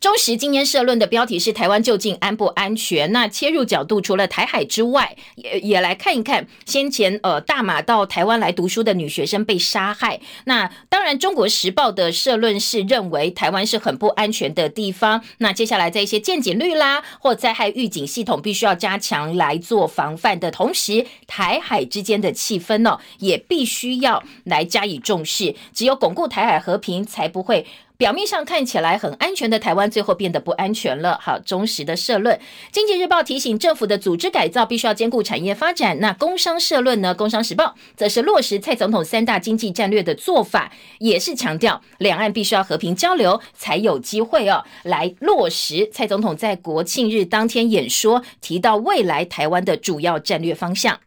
[0.00, 3.12] 中时今天社论的标题是“台湾究竟安不安全”。
[3.12, 10.18] 那切入角度除了台海之外，也也来看一看先前呃大马到台湾来读书的女学生被杀害。
[10.44, 15.22] 那当然，《中国时报》的社论是认为台湾是很不安全的地方。
[15.36, 25.54] 那接下来在一些见警率啦或灾害预警系统必须要加强来做防范的同时，台海之间的气氛呢也必须要来加以重视。
[25.74, 27.66] 只有巩固台海和平，才不会。
[28.00, 31.18] 表面上看起来很安全的台湾，最后变得不安全了。
[31.20, 32.34] 好，忠实的社论，
[32.72, 36.00] 《经济日报》提醒政府的组织改造必须要兼顾产业发展。
[36.00, 37.14] 那工商社论呢？
[37.18, 50.98] 《工商时报》则是落实蔡总统三大经济战略的做法，也是强调两岸必须要和平交流，才有机会哦来落实蔡总统在国庆日当天演说提到未来台湾的主要战略方向。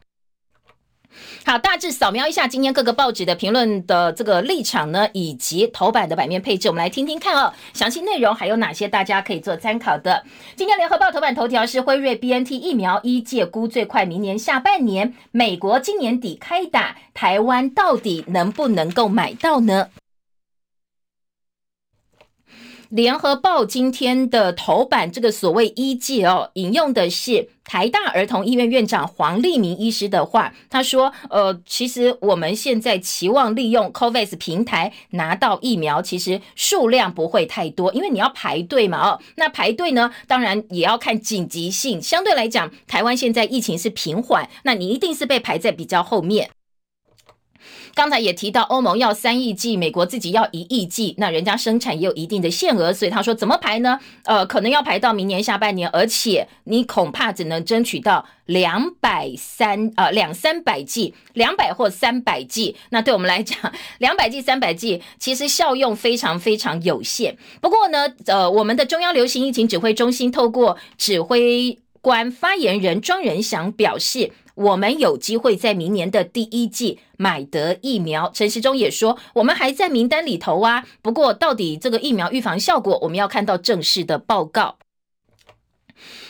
[1.45, 7.51] 好，大致扫描一下今天各个报纸的评论的这个立场呢，以及头版的版面配置，我们来听听看哦。
[7.73, 10.23] 详细内容还有哪些大家可以做参考的？
[10.55, 19.89] 今天联合报头版头条是辉瑞 BNT 疫苗一届估最快明年下半年，美国今年底开打，台湾到底能不能够买到呢？
[22.93, 30.53] 联合报今天的头版，这个所谓医界哦，引用的是台大儿童医院院长黄立明医师的话。
[30.69, 39.09] 他说：“呃，其实我们现在期望利用 COVAX 平台拿到疫苗，其实数量不会太多，因为你要排队嘛。
[39.09, 41.99] 哦，那排队呢，当然也要看紧急性。
[41.99, 46.51] 相对来讲，台湾现在疫情是平缓，那你一定是被排在比较后面。”
[47.95, 53.99] 刚才也提到，欧盟要三亿剂，美国自己要一亿剂，那人家生产也有一定的限额，所以他说怎么排呢？
[54.25, 62.75] 呃，可能要排到明年下半年，而且你恐怕只能争取到两百三呃两三百剂，两百或三百剂。
[62.89, 63.57] 那对我们来讲，
[63.99, 67.37] 两百剂、三百剂其实效用非常非常有限。
[67.61, 74.33] 不过呢，呃，我们的中央流行疫情指挥中心透过指挥官发言人庄仁祥表示。
[74.55, 78.29] 我们有机会在明年的第一季买得疫苗。
[78.31, 80.85] 陈时中也说，我们还在名单里头啊。
[81.01, 84.77] 不过，到底这个疫苗预防效果，我们要看到正式的报告。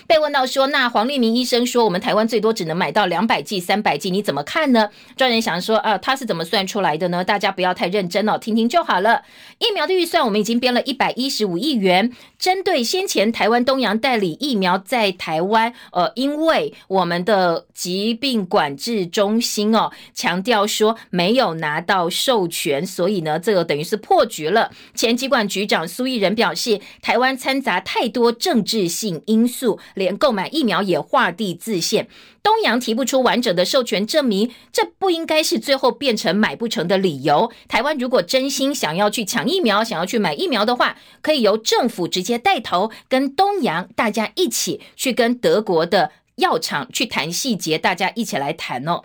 [0.07, 4.89] 被问到说，那黄立明医生说，我们台湾最多只能买到两百剂、三百剂，你怎么看呢？
[5.15, 7.23] 专人想说，啊，他是怎么算出来的呢？
[7.23, 9.23] 大家不要太认真哦，听听就好了。
[9.59, 24.69] 疫苗的预算，我们已经编了一百一十五亿元，针对先前台湾东洋代理疫苗在台湾，呃，因为我们的疾病管制中心哦，强调说没有拿到授权，所以呢，这个等于是破局了。
[24.93, 29.79] 前疾管局长苏益仁表示，台湾掺杂太多政治性因素。
[30.03, 32.09] 连购买疫苗也画地自限，
[32.43, 37.49] 东阳提不出完整的授权证明，这不应该是最后变成买不成的理由。
[37.69, 49.03] 台湾如果真心想要去抢疫苗，想要去买疫苗的话，可以由政府直接带头，跟东阳大家一起去跟德国的药厂去谈细节，大家一起来谈哦。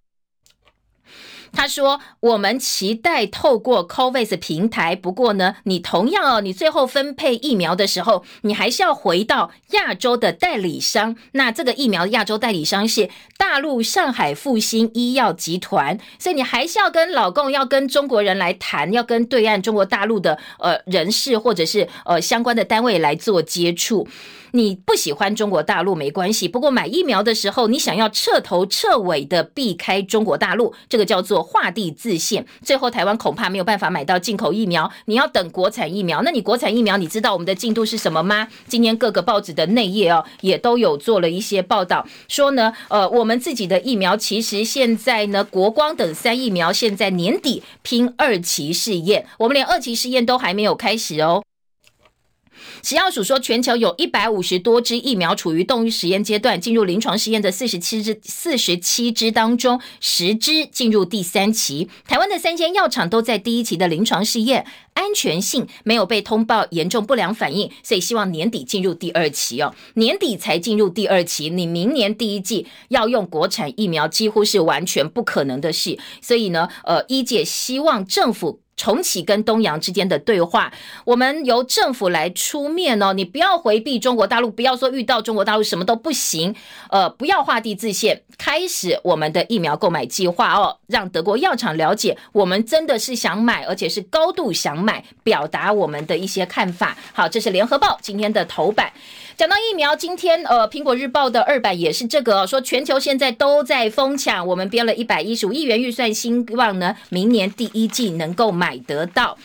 [1.53, 11.17] 他说：“我们期待透过 COVAX 平台，不过呢，你同样哦，你最后分配疫苗的时候，你还是要回到亚洲的代理商。
[11.33, 24.07] 那这个疫苗的亚洲代理商是大陆上海复兴医药集团，所以你还是要跟老共要跟中国人来谈，要跟对岸中国大陆的呃人士或者是呃相关的单位来做接触。”
[24.53, 32.47] 你不喜欢中国大陆没关系，不过买疫苗的时候，你想要彻头彻尾的避开中国大陆，这个叫做画地自限。
[32.63, 36.23] 最后台湾恐怕没有办法买到进口疫苗，你要等国产疫苗。
[36.23, 38.49] 那你国产疫苗，你知道我们的进度是什么吗？
[38.67, 51.43] 今天各个报纸的内页哦，也都有做了一些报道，说呢，呃，我们自己的疫苗其实现在呢，国光等三疫苗现在年底拼二期试验，我们连二期试验都还没有开始哦。
[52.83, 61.89] 食药署说，全球有一百五十多支疫苗处于动物实验阶段，进入临床试验的四十七支，四十七支当中，十支进入第三期。
[62.07, 64.64] 台湾的三间药厂都在第一期的临床试验，
[64.95, 69.74] 安全性没有被通报严重不良反应，所以希望年底进入第二期哦。
[69.95, 75.99] 年底才进入第二期，你明年第一季要用国产疫苗，几乎是完全不可能的事。
[76.22, 78.61] 所以呢，呃，一姐希望政府。
[78.79, 80.72] 重启跟东洋之间的对话，
[81.05, 86.55] 我们由政府来出面哦，你不要回避中国大陆，不要说遇到中国大陆什么都不行，
[86.89, 96.97] 呃，不要画地自限，开始我们的疫苗购买计划哦，让德国药厂了解我们真的是想买，而且是高度想买，表达我们的一些看法。
[97.12, 98.93] 好，这是联合报今天的头版。
[99.39, 109.39] 讲到疫苗，今天呃，苹果日报的二版也是这个，说全球现在都在疯抢，我们标了一百一十五亿元预算，希望呢明年第一季能够买得到。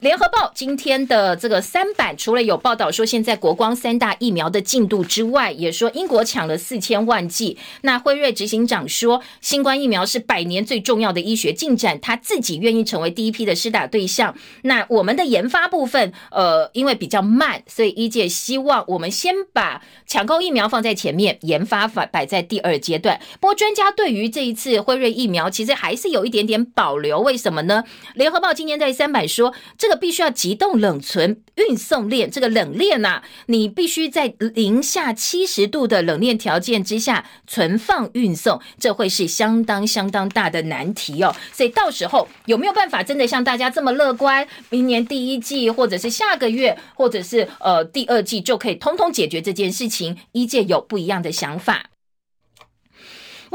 [0.00, 7.56] 联合报今天的这个三版，除了有报道说现在国光三大疫苗的进度之外，也说英国抢了四千万剂。
[7.80, 14.36] 那辉瑞执行长说，新冠疫苗是百年最重要的医学进展，他自己愿意成为第一批的施打对象。
[14.64, 23.18] 那我们的研发部分，呃，因为比较慢，所以医界希望我们先把抢购疫苗放在前面，研发法摆在第二阶段。
[23.40, 27.20] 不过专家对于这一次辉瑞疫苗，其实还是有一点点保留。
[27.20, 27.84] 为什么呢？
[28.14, 29.54] 联合报今天在三版说。
[29.78, 41.32] 这这个必须要急冻冷存运送链，这个冷链呐，你必须在零下七十度的冷链条件之下存放运送，这会是相当相当大的难题哦。
[41.52, 50.16] 所以到时候有没有办法真的像大家这么乐观，明年第一季或者是下个月或者是呃第二季就可以通通解决这件事情？
[50.32, 51.90] 一界有不一样的想法。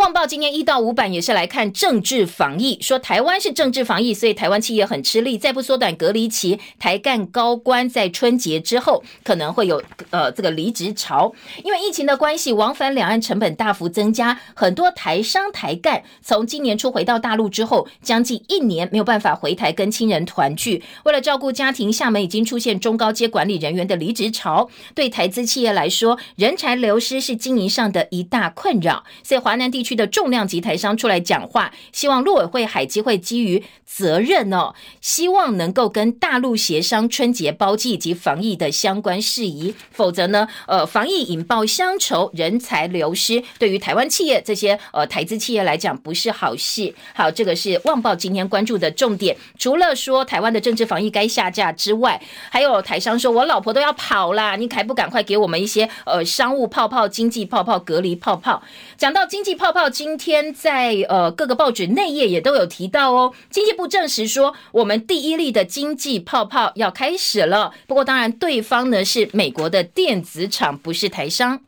[0.01, 9.79] 旺报今天一到五版也是来看政治防疫，说台湾是政治防疫，所以台湾企业很吃力，再不缩短隔离期，台干高官在春节之后可能会有
[10.09, 11.31] 呃这个离职潮，
[11.63, 29.90] 因为疫情的关系，往返两岸成本大幅增加，很多台商台干从今年初回到大陆之后，将近一年没有办法回台跟亲人团聚，为了照顾家庭，厦门已经出现中高阶管理人员的离职潮，对台资企业来说，人才流失是经营上的一大困扰，所以华南地区。
[29.95, 46.93] 的重量级台商出来讲话，希望陆委会海基会基于责任哦，希望能够跟大陆协商春节包机以及防疫的相关事宜，否则呢，呃，防疫引爆乡愁，人才流失，对于台湾企业这些呃台资企业来讲不是好事。
[47.13, 49.35] 好，这个是旺报今天关注的重点。
[49.57, 58.63] 除了说台湾的政治防疫该下架之外，还有台商说，我老婆都要跑啦，你还不赶快给我们一些呃商务泡泡、经济泡泡、隔离泡泡？
[59.01, 59.89] 讲到经济泡泡。
[59.89, 63.33] 今天，在呃各个报纸内页也都有提到哦。
[63.49, 67.73] 经济部证实说，我们第一例的经济泡泡要开始了。
[67.87, 71.61] 不过，当然对方呢是美国的电子厂，不是台商。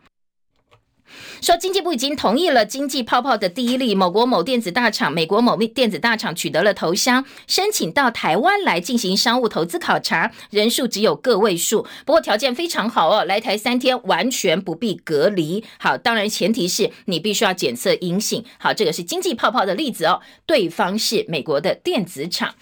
[1.44, 15.62] 说经济部已经同意了经济泡泡的第一例，某国某电子大厂、美国某电子大厂取得了投箱，申请到台湾来进行商务投资考察，人数只有个位数，不过条件非常好哦，来台三天完全不必隔离。
[15.78, 18.46] 好，当然前提是你必须要检测阴性。
[18.58, 22.56] 好，这个是经济泡泡的例子哦，对方是美国的电子厂。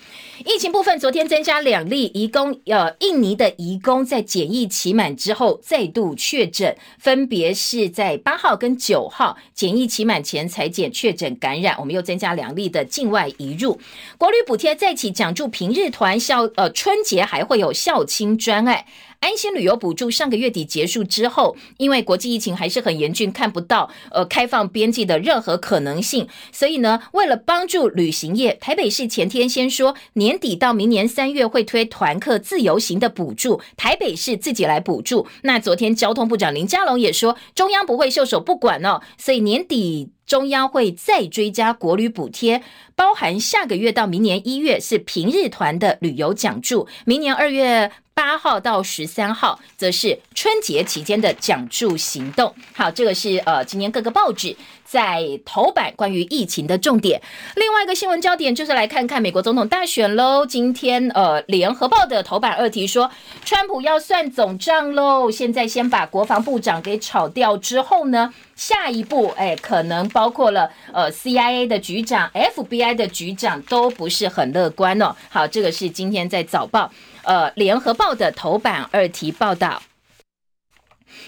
[0.43, 11.75] 疫情部分，昨天增加两例移工，呃，印尼的移工在检疫期满之后再度确诊，分别是在八号跟九号检疫期满前裁减确诊感染。
[11.79, 13.79] 我们又增加两例的境外移入。
[14.17, 18.85] 国旅补贴再起，奖助平日团校，呃，春节还会有校庆专案。
[19.21, 35.27] 安心旅游补助上个月底结束之后，因为国际疫情还是很严峻，看不到呃开放边境的任何可能性，所以呢，为了帮助旅行业，台北市前天先说年底到明年三月会推团客自由行的补助，台北市自己来补助。
[35.43, 42.63] 那昨天交通部长林佳龙也说，中央不会袖手不管哦，所以年底中央会再追加国旅补贴，
[42.95, 47.91] 包含下个月到明年一月是平日团的旅游奖助，明年二月。
[48.21, 52.53] 八号到十三号，则是春节期间的奖助行动。
[52.71, 54.55] 好，这个是呃，今年各个报纸。
[54.91, 57.21] 在头版关于疫情的重点，
[57.55, 60.45] 另外一个新闻焦点就是来看看美国总统大选喽。
[60.45, 63.09] 今天呃，联合报的头版二题说，
[63.45, 65.31] 川普要算总账喽。
[65.31, 75.15] 现在先把国防部长给炒掉之后呢，下一步哎，可能包括了呃 CIA 的局长、FBI 的局长都不是很乐观哦。
[75.29, 76.91] 好，这个是今天在早报
[77.23, 79.81] 呃联合报的头版二题报道。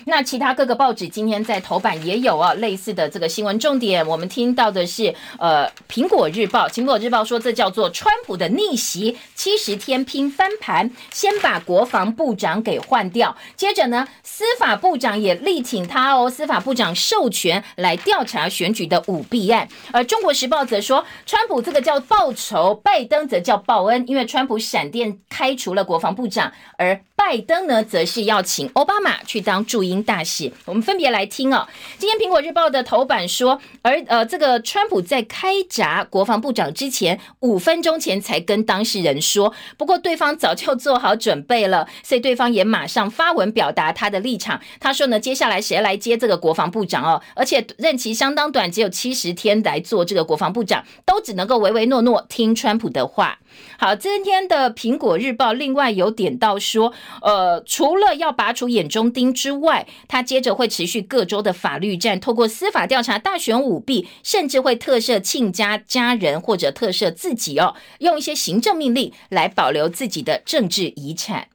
[0.06, 30.52] 那其他各个报纸今天在头版也有啊类似的这个新闻重点，我们听到的是，呃，苹果日报，苹果日报说这叫做川普的逆袭，七十天拼翻盘，先把国防部长给换掉，接着呢，司法部长也力挺他哦，司法部长授权来调查选举的舞弊案，而中国时报则说，川普这个叫报仇，拜登则叫报恩，因为川普闪电开除了国防部长，而拜登呢，则是要请奥巴马去当驻英大使。
[30.66, 31.68] 我们分别来听哦。
[31.98, 44.62] 今天《苹果日报》的头版说，而呃，这个川普在开闸国防部长之前，五分钟前才跟当事人说，不过对方早就做好准备了，所以对方也马上发文表达他的立场。
[44.80, 47.20] 他说呢，接下来谁来接这个国防部长哦？
[47.34, 53.40] 而且任期相当短，只有七十天来做这个国防部长，都只能够唯唯诺诺听川普的话。
[53.78, 56.94] 好，今天的《苹果日报》另外有点到说。
[57.22, 71.48] 呃，除了要拔除眼中钉之外，他接着会持续各州的法律战，透过司法调查大选舞弊，甚至会特赦亲家家人或者特赦自己哦，用一些行政命令来保留自己的政治遗产。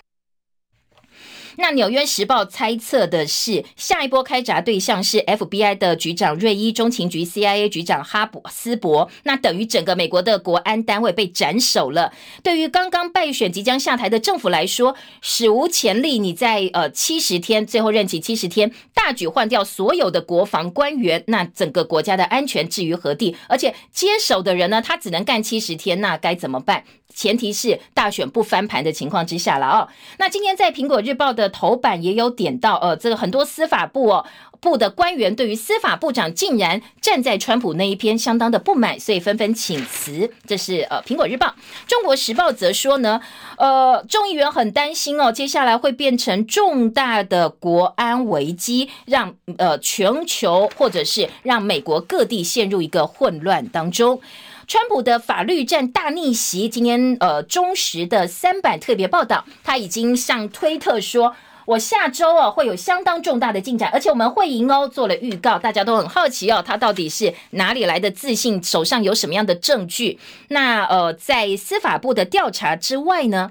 [1.61, 12.13] 那《纽约时报》猜测的是，下一波开闸对象是 FBI 的局长瑞伊、中情局 CIA 局长哈伯斯伯，那等于整个美国的国安单位被斩首了。
[12.45, 23.35] 对于刚刚败选、即将下台的政府来说，史无前例，你在呃七十天最后任期七十天大举换掉所有的国防官员，那整个国家的安全置于何地？
[23.49, 26.85] 而且接手的人呢，他只能干七十天，那该怎么办？
[27.19, 29.89] 前提是大选不翻盘的情况之下了哦。
[30.19, 34.25] 那今天在《苹果日报》的头版也有点到，呃，这个很多司法部哦，
[34.61, 40.31] 部的官员对于司法部长竟然站在川普那一边，相当的不满，所以纷纷请辞。
[40.47, 41.49] 这是呃，《苹果日报》。
[41.89, 43.21] 中国时报则说呢，
[43.57, 54.21] 呃，众议员很担心哦，接下来会变成重大的国安危机，让呃全球或者是让美国各地陷入一个混乱当中。
[54.69, 70.19] 川普的法律战大逆袭，今天呃，中时的三版特别报道，他已经向推特说，我下周哦会有相当重大的进展，而且我们会赢哦，做了预告，大家都很好奇哦，他到底是哪里来的自信，手上有什么样的证据？
[70.49, 73.49] 那呃，在司法部的调查之外呢？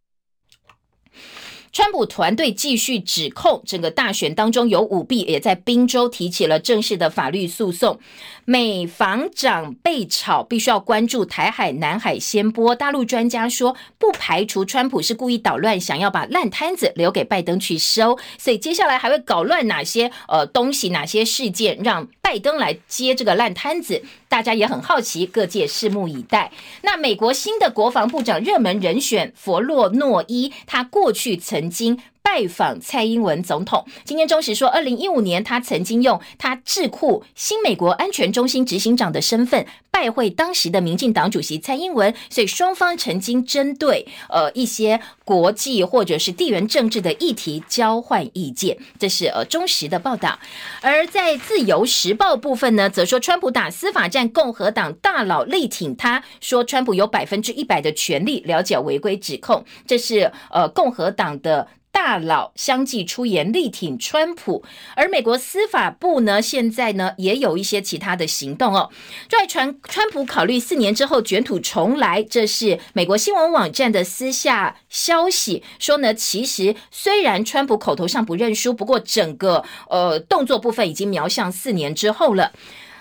[1.78, 8.00] 川普团队继续指控整个大选当中有舞弊，也在宾州提起了正式的法律诉讼。
[8.46, 12.74] 美防长被炒，必须要关注台海、南海先波。
[12.74, 18.18] 大陆专家说，不排除川普是故意捣乱，想要把烂摊子留给拜登去收。
[18.40, 24.02] 所以接下来还会搞乱哪些呃东西、哪些事件，让拜登来接这个烂摊子？
[24.30, 26.52] 大家也很好奇，各界拭目以待。
[26.82, 31.67] 那美国新的国防部长热门人选弗洛诺伊，他过去曾。
[31.68, 31.98] 曾经
[32.28, 33.86] 拜访蔡英文总统。
[34.04, 39.66] 今天中时说，二零一五年他曾经用他智库新美国安全中心执行长的身份。
[39.90, 50.38] 拜会当时的民进党主席蔡英文，所以双方曾经针对呃一些国际或者是地缘政治的议题交换意见，这是呃中时的报道。
[50.82, 61.66] 而在自由时报部分呢，则说川普打司法战，共和党大佬力挺他，说川普有百分之一百的权利了解违规指控，这是呃共和党的。
[61.98, 64.64] 大佬相继出言力挺川普，
[64.96, 68.92] 而美国司法部呢，现在呢也有一些其他的行动哦。
[69.28, 82.52] 在传川普考虑四年之后卷土重来，这是美国新闻网站的私下消息说呢，其实虽然川普口头上不认输，不过整个呃动作部分已经瞄向四年之后了。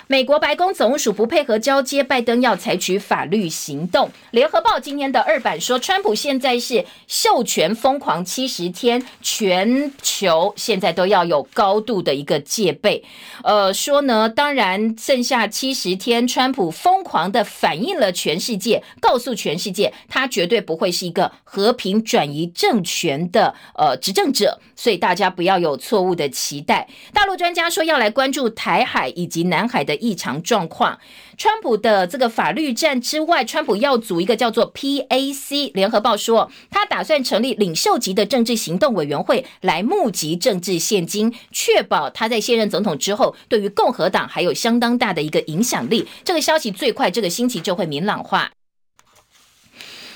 [0.09, 4.09] 美国白宫总务署不配合交接，拜登要采取法律行动。
[4.31, 13.03] 联合报今天的二版说，川普现在是授权疯狂七十天，全球现在都要有高度的一个戒备。
[13.43, 26.87] 呃，说呢，当然剩下七十天，川普疯狂的反映了全世界，告诉全世界，他绝对不会是一个和平转移政权的呃执政者，所以大家不要有错误的期待。
[27.13, 29.96] 大陆专家说要来关注台海以及南海的。
[29.97, 30.99] 异常状况，
[31.37, 35.73] 川普的这个法律战之外，川普要组一个叫做 PAC。
[35.75, 46.07] 联合报说，他打算成立领袖级的政治行动委员会，来募集政治现金，确保他在卸任总统之后，对于共和党还有相当大的一个影响力。
[46.25, 48.56] 这个消息最快这个星期就会明朗化。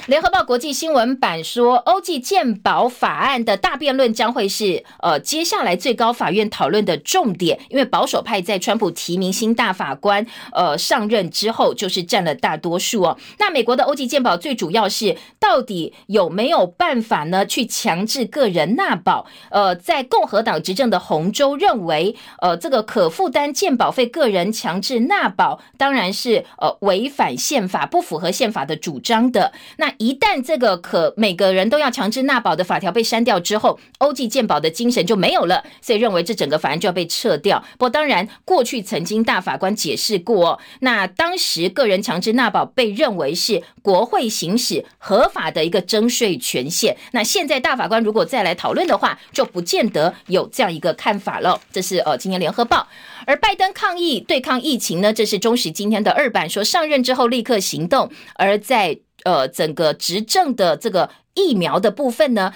[0.06, 13.18] 联合报国际新闻版说，欧际鉴宝法案的大辩论将会是呃接下来最高法院讨论的重点，因为保守派在川普提名新大法官呃上任之后，就是占了大多数哦。
[13.38, 17.46] 那美国的欧际鉴宝最主要是到底有没有办法呢？
[17.46, 19.26] 去强制个人纳保？
[19.50, 29.52] 呃，在共和党执政的红州认为，呃，这个可负担鉴保费个人强制纳保，当然是呃违反宪法，不符合宪法的主张的。
[29.76, 37.62] 那一旦这个可每个人都要强制纳保的法条被删掉之后，欧际鉴宝的精神就没有了，所以认为这整个法案就要被撤掉。
[37.72, 46.96] 不过，当然过去曾经大法官解释过，那当时个人强制纳保被认为是国会行使合法的一个征税权限。
[47.12, 51.60] 那现在大法官如果再来讨论的话，就不见得有这样一个看法了。
[51.70, 52.88] 这是呃，今年联合报。
[53.26, 59.00] 而拜登抗议对抗疫情呢，这是中时今天的二版说上任之后立刻行动，而在。
[59.24, 62.52] 呃，整个执政的这个疫苗的部分呢，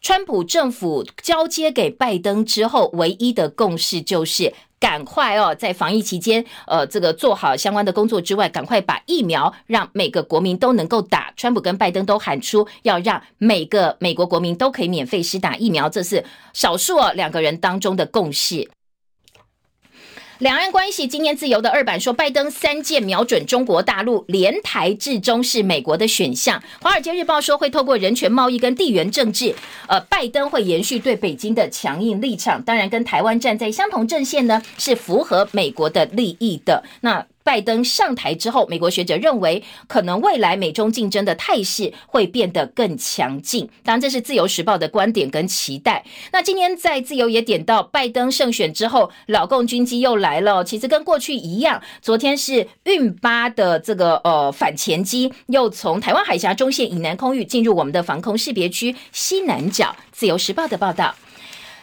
[0.00, 11.32] 川普政府交接给拜登之后，唯一的共识就是赶快哦，在防疫期间，呃，这个做好相关的工作之外，赶快把疫苗让每个国民都能够打。
[11.36, 18.70] 川普跟拜登都喊出要让每个美国国民都可以免费施打疫苗，这是少数哦两个人当中的共识。
[20.38, 26.62] 两岸关系今天自由的二版说，拜登三箭瞄准中国大陆，联台至终是美国的选项。
[26.80, 29.52] 华尔街日报说，会透过人权、贸易跟地缘政治，
[29.88, 32.62] 呃，拜登会延续对北京的强硬立场。
[32.62, 36.84] 当然，跟台湾站在相同阵线呢，是符合美国的利益的。
[37.00, 37.26] 那。
[37.48, 43.66] 拜登上台之后，美国学者认为，可能未来美中竞争的态势会变得更强劲。
[43.82, 46.04] 当然，这是自由时报的观点跟期待。
[46.30, 50.62] 那今天在自由也点到，拜登胜选之后，老共军机又来了。
[50.62, 59.96] 其实跟过去一样，昨天是运八的这个呃反潜机，又从台湾海峡中线以南空域进入我们的防空识别区西南角。
[60.12, 61.14] 自由时报的报道。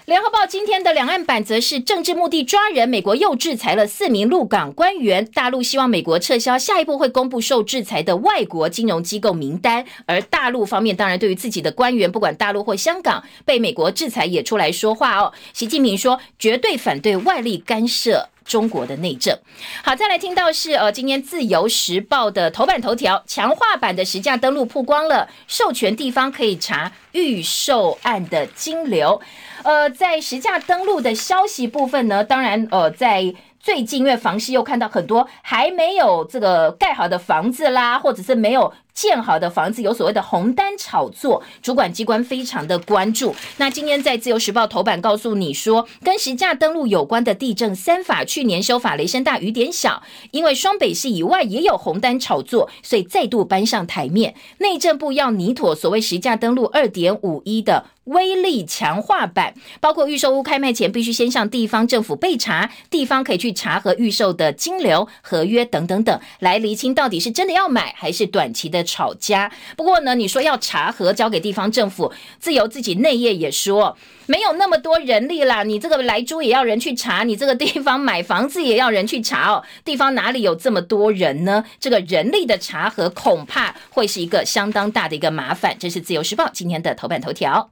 [0.05, 5.25] 联合报今天的两岸版则是政治目的抓人，美国又制裁了四名陆港官员。
[5.33, 9.83] 大陆希望美国撤销，下一步会公布受制裁的外国金融机构名单。
[10.05, 15.33] 而大陆方面当然对于自己的官员，不管大陆或香港被美国制裁，也出来说话哦。
[15.53, 18.29] 习近平说，绝对反对外力干涉。
[18.45, 19.35] 中国的内政，
[19.83, 29.19] 好，再来听到是呃，今天自由时报的头版头条，强化版的实价登录曝光了，授权地方可以查预售案的金流。
[29.65, 38.71] 呃，在实价登录的消息部分呢，当然呃，在最近因为房市又看到很多还没有这个盖好的房子啦，或者是没有。
[38.95, 43.35] 建好的房子有所谓的红单炒作，主管机关非常的关注。
[43.57, 54.33] 那今天在自由时报头版告诉你说，跟实价登录有关的地震三法去年修法雷声大雨点小，因为双北市以外也有红单炒作，所以再度搬上台面。
[54.59, 68.84] 内政部要拟妥所谓实价登录二点五一的威力强化版，包括预售屋开卖前必须先向地方政府备查，地方可以去查核预售的金流、合约等等等，来厘清到底是真的要买还是短期的。
[68.85, 75.63] 吵架，不过呢，你说要查核交给地方政府，自由自己内业也说没有那么多人力啦。
[75.63, 79.63] 你这个来租也要人去查，你这个地方买房子也要人去查哦。
[79.83, 81.65] 地方哪里有这么多人呢？
[81.79, 85.75] 这个人力的查核恐怕会是一个相当大的一个麻烦。
[85.77, 87.69] 这是自由时报今天的头版头条。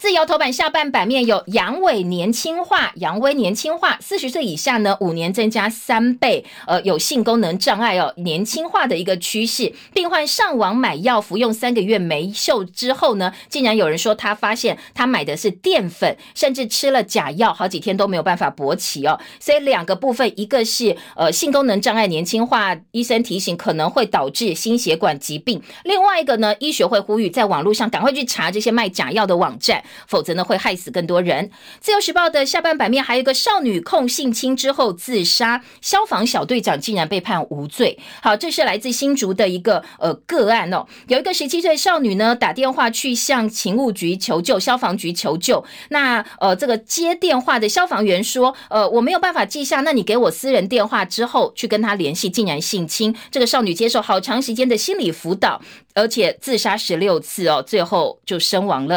[0.00, 9.74] 自由头版下半版面有阳痿年轻化，阳痿年轻化，四十岁以下呢，五年增加三倍，呃，有性功能障碍哦，年轻化的一个趋势。
[9.92, 19.20] 病患上网买药，服用三个月没效之后呢，竟然有人说他发现他买的是淀粉，甚至吃了假药，好几天都没有办法勃起哦。
[19.38, 29.84] 所以两个部分，一个是呃性功能障碍年轻化，医生提醒可能会导致心血管疾病；另外一个呢，医学会呼吁在网络上赶快去查这些卖假药的网站。
[30.06, 31.50] 否则呢，会害死更多人。
[31.80, 37.98] 自由时报的下半版面还有一个少女控性侵之后自杀，消防小队长竟然被判无罪。
[38.22, 40.86] 好，这是来自新竹的一个呃个案哦。
[41.08, 45.64] 有一个十七岁少女呢，打电话去向勤务局求救，消防局求救。
[45.90, 55.60] 那呃，这个接电话的消防员说，呃，我没有办法记下，那你给我私人电话之后去跟他联系，竟然性侵这个少女，接受好长时间的心理辅导，
[55.94, 58.96] 而且自杀十六次哦，最后就身亡了。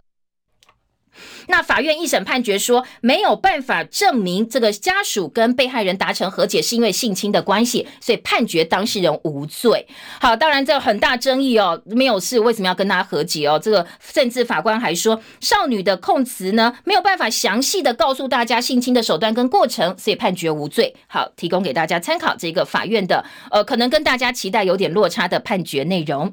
[1.48, 9.86] 那法院一审判决说，没有办法证明这个家属跟被害人达成和解是因为性侵的关系，所以判决当事人无罪。
[10.20, 13.60] 好，当然这很大争议哦，没有事为什么要跟他和解哦？
[13.62, 20.96] 这个甚至法官还说，少女的控词呢没有办法详细的告诉大家性侵的手段跟过程，所以判决无罪。
[21.08, 26.32] 好，提供给大家参考这个法院的呃，可能跟大家期待有点落差的判决内容。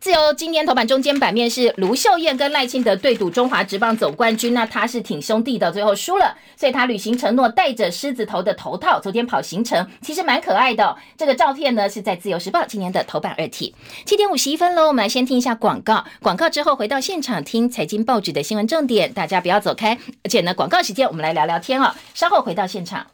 [0.00, 10.96] 自由今天头版中间版面是卢秀燕跟赖清德对赌中华职棒总冠军，那他是挺兄弟的，最后输了，所以他履行承诺，戴着狮子头的头套，昨天跑行程，其实蛮可爱的。
[11.16, 13.74] 这个照片呢是在自由时报今年的头版二题。
[14.04, 19.98] 七点五十一分喽，我们来先听一下广告，广告之后回到现场听财经报纸的新闻重点，大家不要走开。
[20.22, 23.06] 而且呢，广告时间我们来聊聊天哦，稍后回到现场。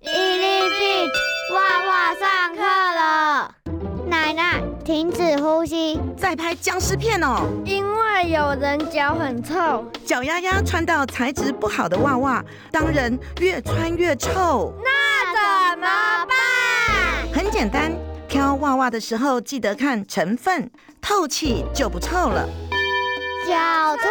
[0.00, 1.10] 一粒币，
[1.52, 3.54] 画画上课了，
[4.20, 4.60] 奶奶。
[4.84, 7.46] 停止呼吸，在拍僵尸片哦。
[7.64, 14.74] 因为有人脚很臭，脚丫丫穿到材质不好的袜袜，当然越穿越臭。
[14.84, 15.86] 那怎么
[16.26, 16.36] 办？
[17.32, 17.92] 很简单，
[18.28, 22.46] 挑袜袜的时候记得看成分，透气就不臭了。
[23.46, 24.02] 脚臭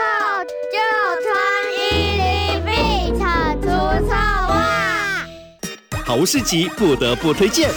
[0.74, 0.80] 就
[1.24, 1.30] 穿
[1.78, 3.68] 伊丽碧铲除
[4.08, 5.26] 臭袜。
[6.04, 7.70] 好事集不得不推荐。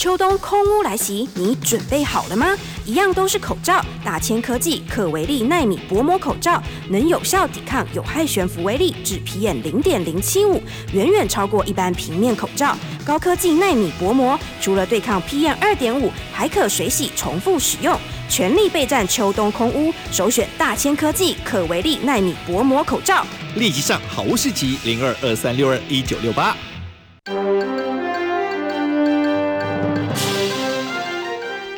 [0.00, 2.56] 秋冬空污来袭，你准备好了吗？
[2.86, 10.58] 一样都是口罩，大千科技可维利纳米薄膜口罩，能有效抵抗有害悬浮微粒至 PM 零点零七五，
[10.94, 12.74] 远远超过一般平面口罩。
[13.04, 17.94] 高科技纳米薄膜，除了对抗 PM 二点五，还可水洗重复使用，
[18.26, 23.26] 全力备战秋冬空污，首选大千科技可维利纳米薄膜口罩。
[23.54, 26.56] 立即上好物市集零二二三六二一九六八。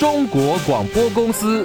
[0.03, 1.65] 中国广播公司。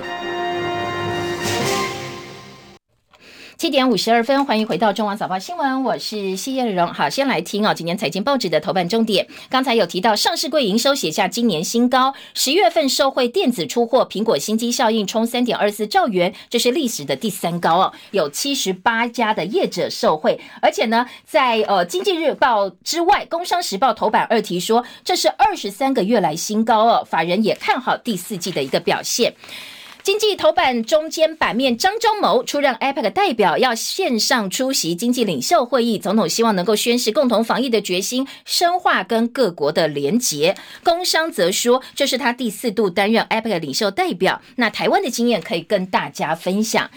[3.67, 6.87] 七点五十二分，欢迎回到中网早报新闻，我是谢艳荣。
[6.87, 9.27] 好，先来听哦，今年财经报纸的头版重点。
[9.49, 17.93] 刚才有提到，上市柜营收写下今年新高，十月份受惠电子出货，苹果新机效应冲三点二四兆元，这是历史的第三高哦。
[18.11, 27.05] 有七十八家的业者受惠，而且呢，在呃经济日报之外，工商时报头版二题说，这是二十三个月来新高哦。
[27.05, 29.33] 法人也看好第四季的一个表现。
[30.07, 35.99] 经济头版中间版面，张忠谋出任 APEC 代表，要线上出席经济领袖会议。
[35.99, 40.55] 总统希望能够宣示共同防疫的决心，深化跟各国的连结。
[40.81, 46.89] 工商则说，这是他第四度担任 APEC 领袖代表，那台湾的经验可以跟大家分享。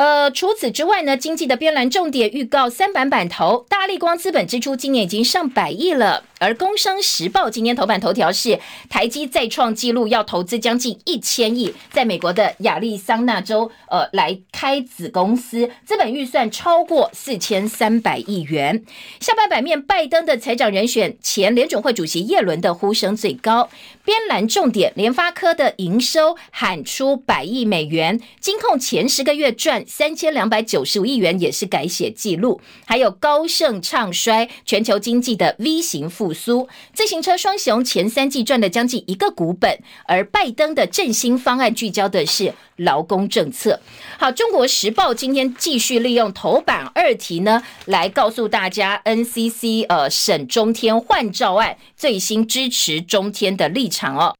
[0.00, 6.24] 呃，除此之外呢，经济的边栏重点预告三版版头，大力光资本支出今年已经上百亿了。
[6.38, 18.82] 而《工商时报》今天头版头条是台积再创纪录，要投资将近一千亿，在美国的亚利桑那州，呃，来开子公司，资本预算超过四千三百亿元。
[19.20, 23.68] 下半版面，拜登的财长人选，前联准会主席耶伦的呼声最高。
[24.10, 32.60] 边蓝重点，联发科的营收喊出百亿美元，金控前十个月赚三千两百九十五亿元，也是改写纪录。
[32.86, 36.20] 还有高盛唱衰全球经济的 V 型复。
[36.20, 43.80] 复苏，自行车双雄前三季赚了将近一个股本，而拜登的振兴方案聚焦的是劳工政策。
[44.18, 54.34] 好，中国时报今天继续利用头版二题呢，来告诉大家 NCC 呃审中天换照案最新支持中天的立场哦。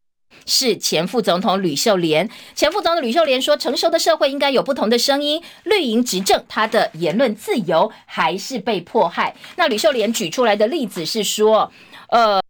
[0.47, 5.43] 是前副总统吕秀莲，前副总统吕秀莲说，成熟的社会应该有不同的声音。
[5.65, 9.37] 绿营执政，他的言论自由还是被迫害。
[9.57, 11.71] 那吕秀莲举出来的例子是说，
[12.09, 12.41] 呃。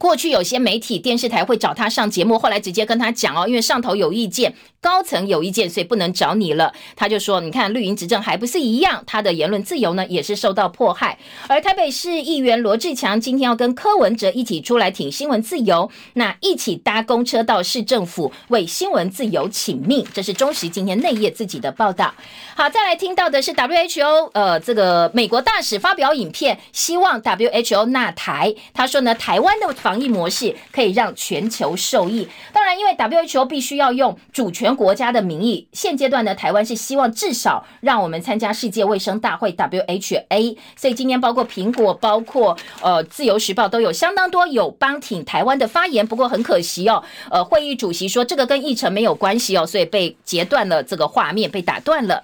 [0.00, 6.72] 过去有些媒体、电视台会找他上节目，后来直接跟他讲哦，因为上头有意见，高层有意见，所以不能找你了。
[6.96, 9.04] 他就说：“你看绿营执政还不是一样？
[9.06, 20.06] 他的言论自由呢也是受到迫害。”而台北市议员罗志强今天要跟柯文哲一起出来挺新闻自由，那一起搭公车到市政府为新闻自由请命。
[20.14, 22.14] 这是中时今天内页自己的报道。
[22.56, 28.54] 好，再来听到的是 WHO 呃这个美国大使发表影片，希望 WHO 纳台。
[28.72, 29.70] 他说呢，台湾的。
[29.90, 32.28] 防疫模式可以让全球受益。
[32.52, 40.56] 当然，因为 WHO 必须要用主权国家的名义，现阶段呢，台湾是希望至少让我们参加世界卫生大会 WHA。
[40.76, 46.06] 所以今天包括苹果、包括呃自由时报都有相当多有帮挺台湾的发言。
[46.06, 52.22] 不过很可惜哦，呃，会议主席说这个跟议程没有关系哦，所以被截断了这个画面，被打断了。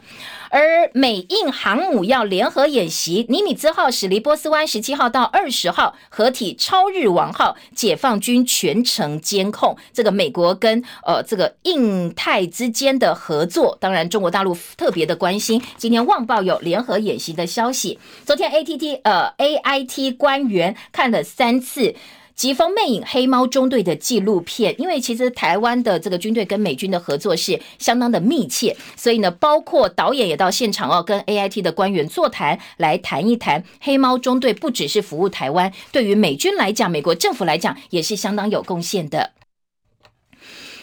[0.50, 13.76] 而美印航母要联合演习，尼米兹号驶离波斯湾，十七号到二十号合体超日王号，解放军全程监控这个美国跟呃这个印太之间的合作。
[13.80, 15.60] 当然，中国大陆特别的关心。
[15.76, 17.98] 今天《旺报》有联合演习的消息。
[18.24, 21.80] 昨天 ATT 呃 AIT 官员看了三次。
[22.36, 39.35] 《疾风魅影：黑猫中队》的纪录片，因为其实台湾的这个军队跟美军的合作是相当的密切，所以呢，包括导演也到现场哦，跟 AIT 的官员座谈，来谈一谈黑猫中队不只是服务台湾，对于美军来讲，美国政府来讲也是相当有贡献的。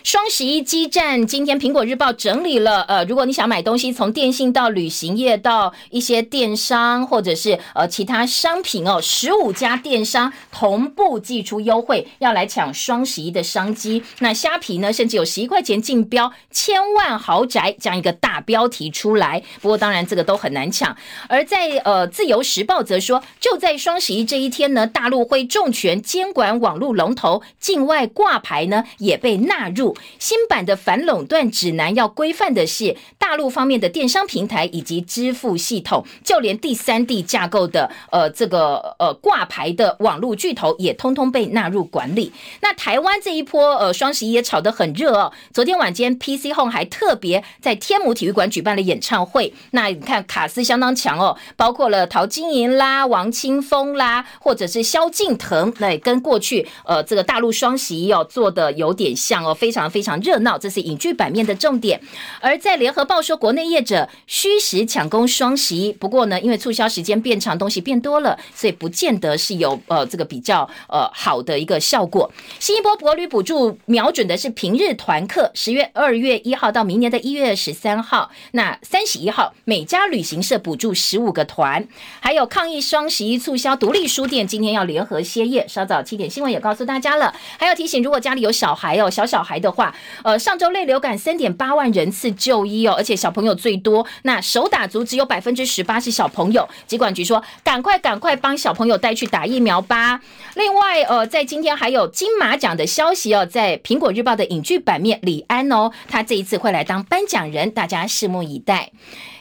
[0.04, 14.04] 双十一基站，今天苹果日报整理了，呃，如果你想买东西，从电信到旅行业到一些电商或者是呃其他商品哦，十五家电商同步寄出优惠，要来抢双十一的商机。
[14.20, 19.42] 那虾皮呢，甚至有十一块钱竞标千万豪宅这样一个大标题出来。
[19.62, 20.94] 不过当然这个都很难抢。
[21.30, 29.93] 而在呃自由时报则说，就在双十一这一天呢，大陆会重拳监管网络龙头，境外挂牌呢也被纳入。
[30.20, 42.32] 新版的反垄断指南要规范的是大陆方面的电商平台以及支付系统，就连第三地架构的呃这个呃挂牌的网络巨头也通通被纳入管理。
[42.62, 45.32] 那台湾这一波呃双十一也炒得很热哦。
[45.54, 59.83] 昨天晚间 PC Home 还特别在天母体育馆举办了演唱会，那你看卡斯相当强哦，包括了陶晶莹啦、王清峰啦，或者是萧敬腾，那跟过去呃这个大陆双十一哦做的有点像哦，非常。
[59.90, 62.00] 非常热闹，这是影剧版面的重点。
[62.40, 72.32] 而在联合报说，国内业者虚实抢攻双十一，不过呢，因为促销时间变长，东西变多了，所以不见得是有呃这个比较呃好的一个效果。
[72.60, 81.86] 新一波国旅补助瞄准的是平日团客，十月二月一号到明年的一月十三号，那三十一号每家旅行社补助十五个团，
[82.22, 85.68] 还有抗疫双十一促销，独立书店今天要联合歇业。
[85.68, 89.73] 稍早七点新闻也告诉大家了，还要提醒，如果家里有小孩哦，小小孩的。
[89.74, 89.94] 话，
[90.24, 96.70] 呃，上周类流感三点八万人次就医哦，而且小朋友最多，那手打足只有百分之十八是小朋友。
[96.86, 100.22] 疾管局说，赶快赶快帮小朋友带去打疫苗吧。
[100.56, 108.92] 另外，呃，在今天还有金马奖的消息哦，在苹果日报的影剧版面，李安哦，他这一次会来当颁奖人，大家拭目以待。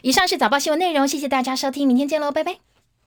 [0.03, 2.72] 以上是早报新闻内容，谢谢大家收听，明天见喽，拜拜。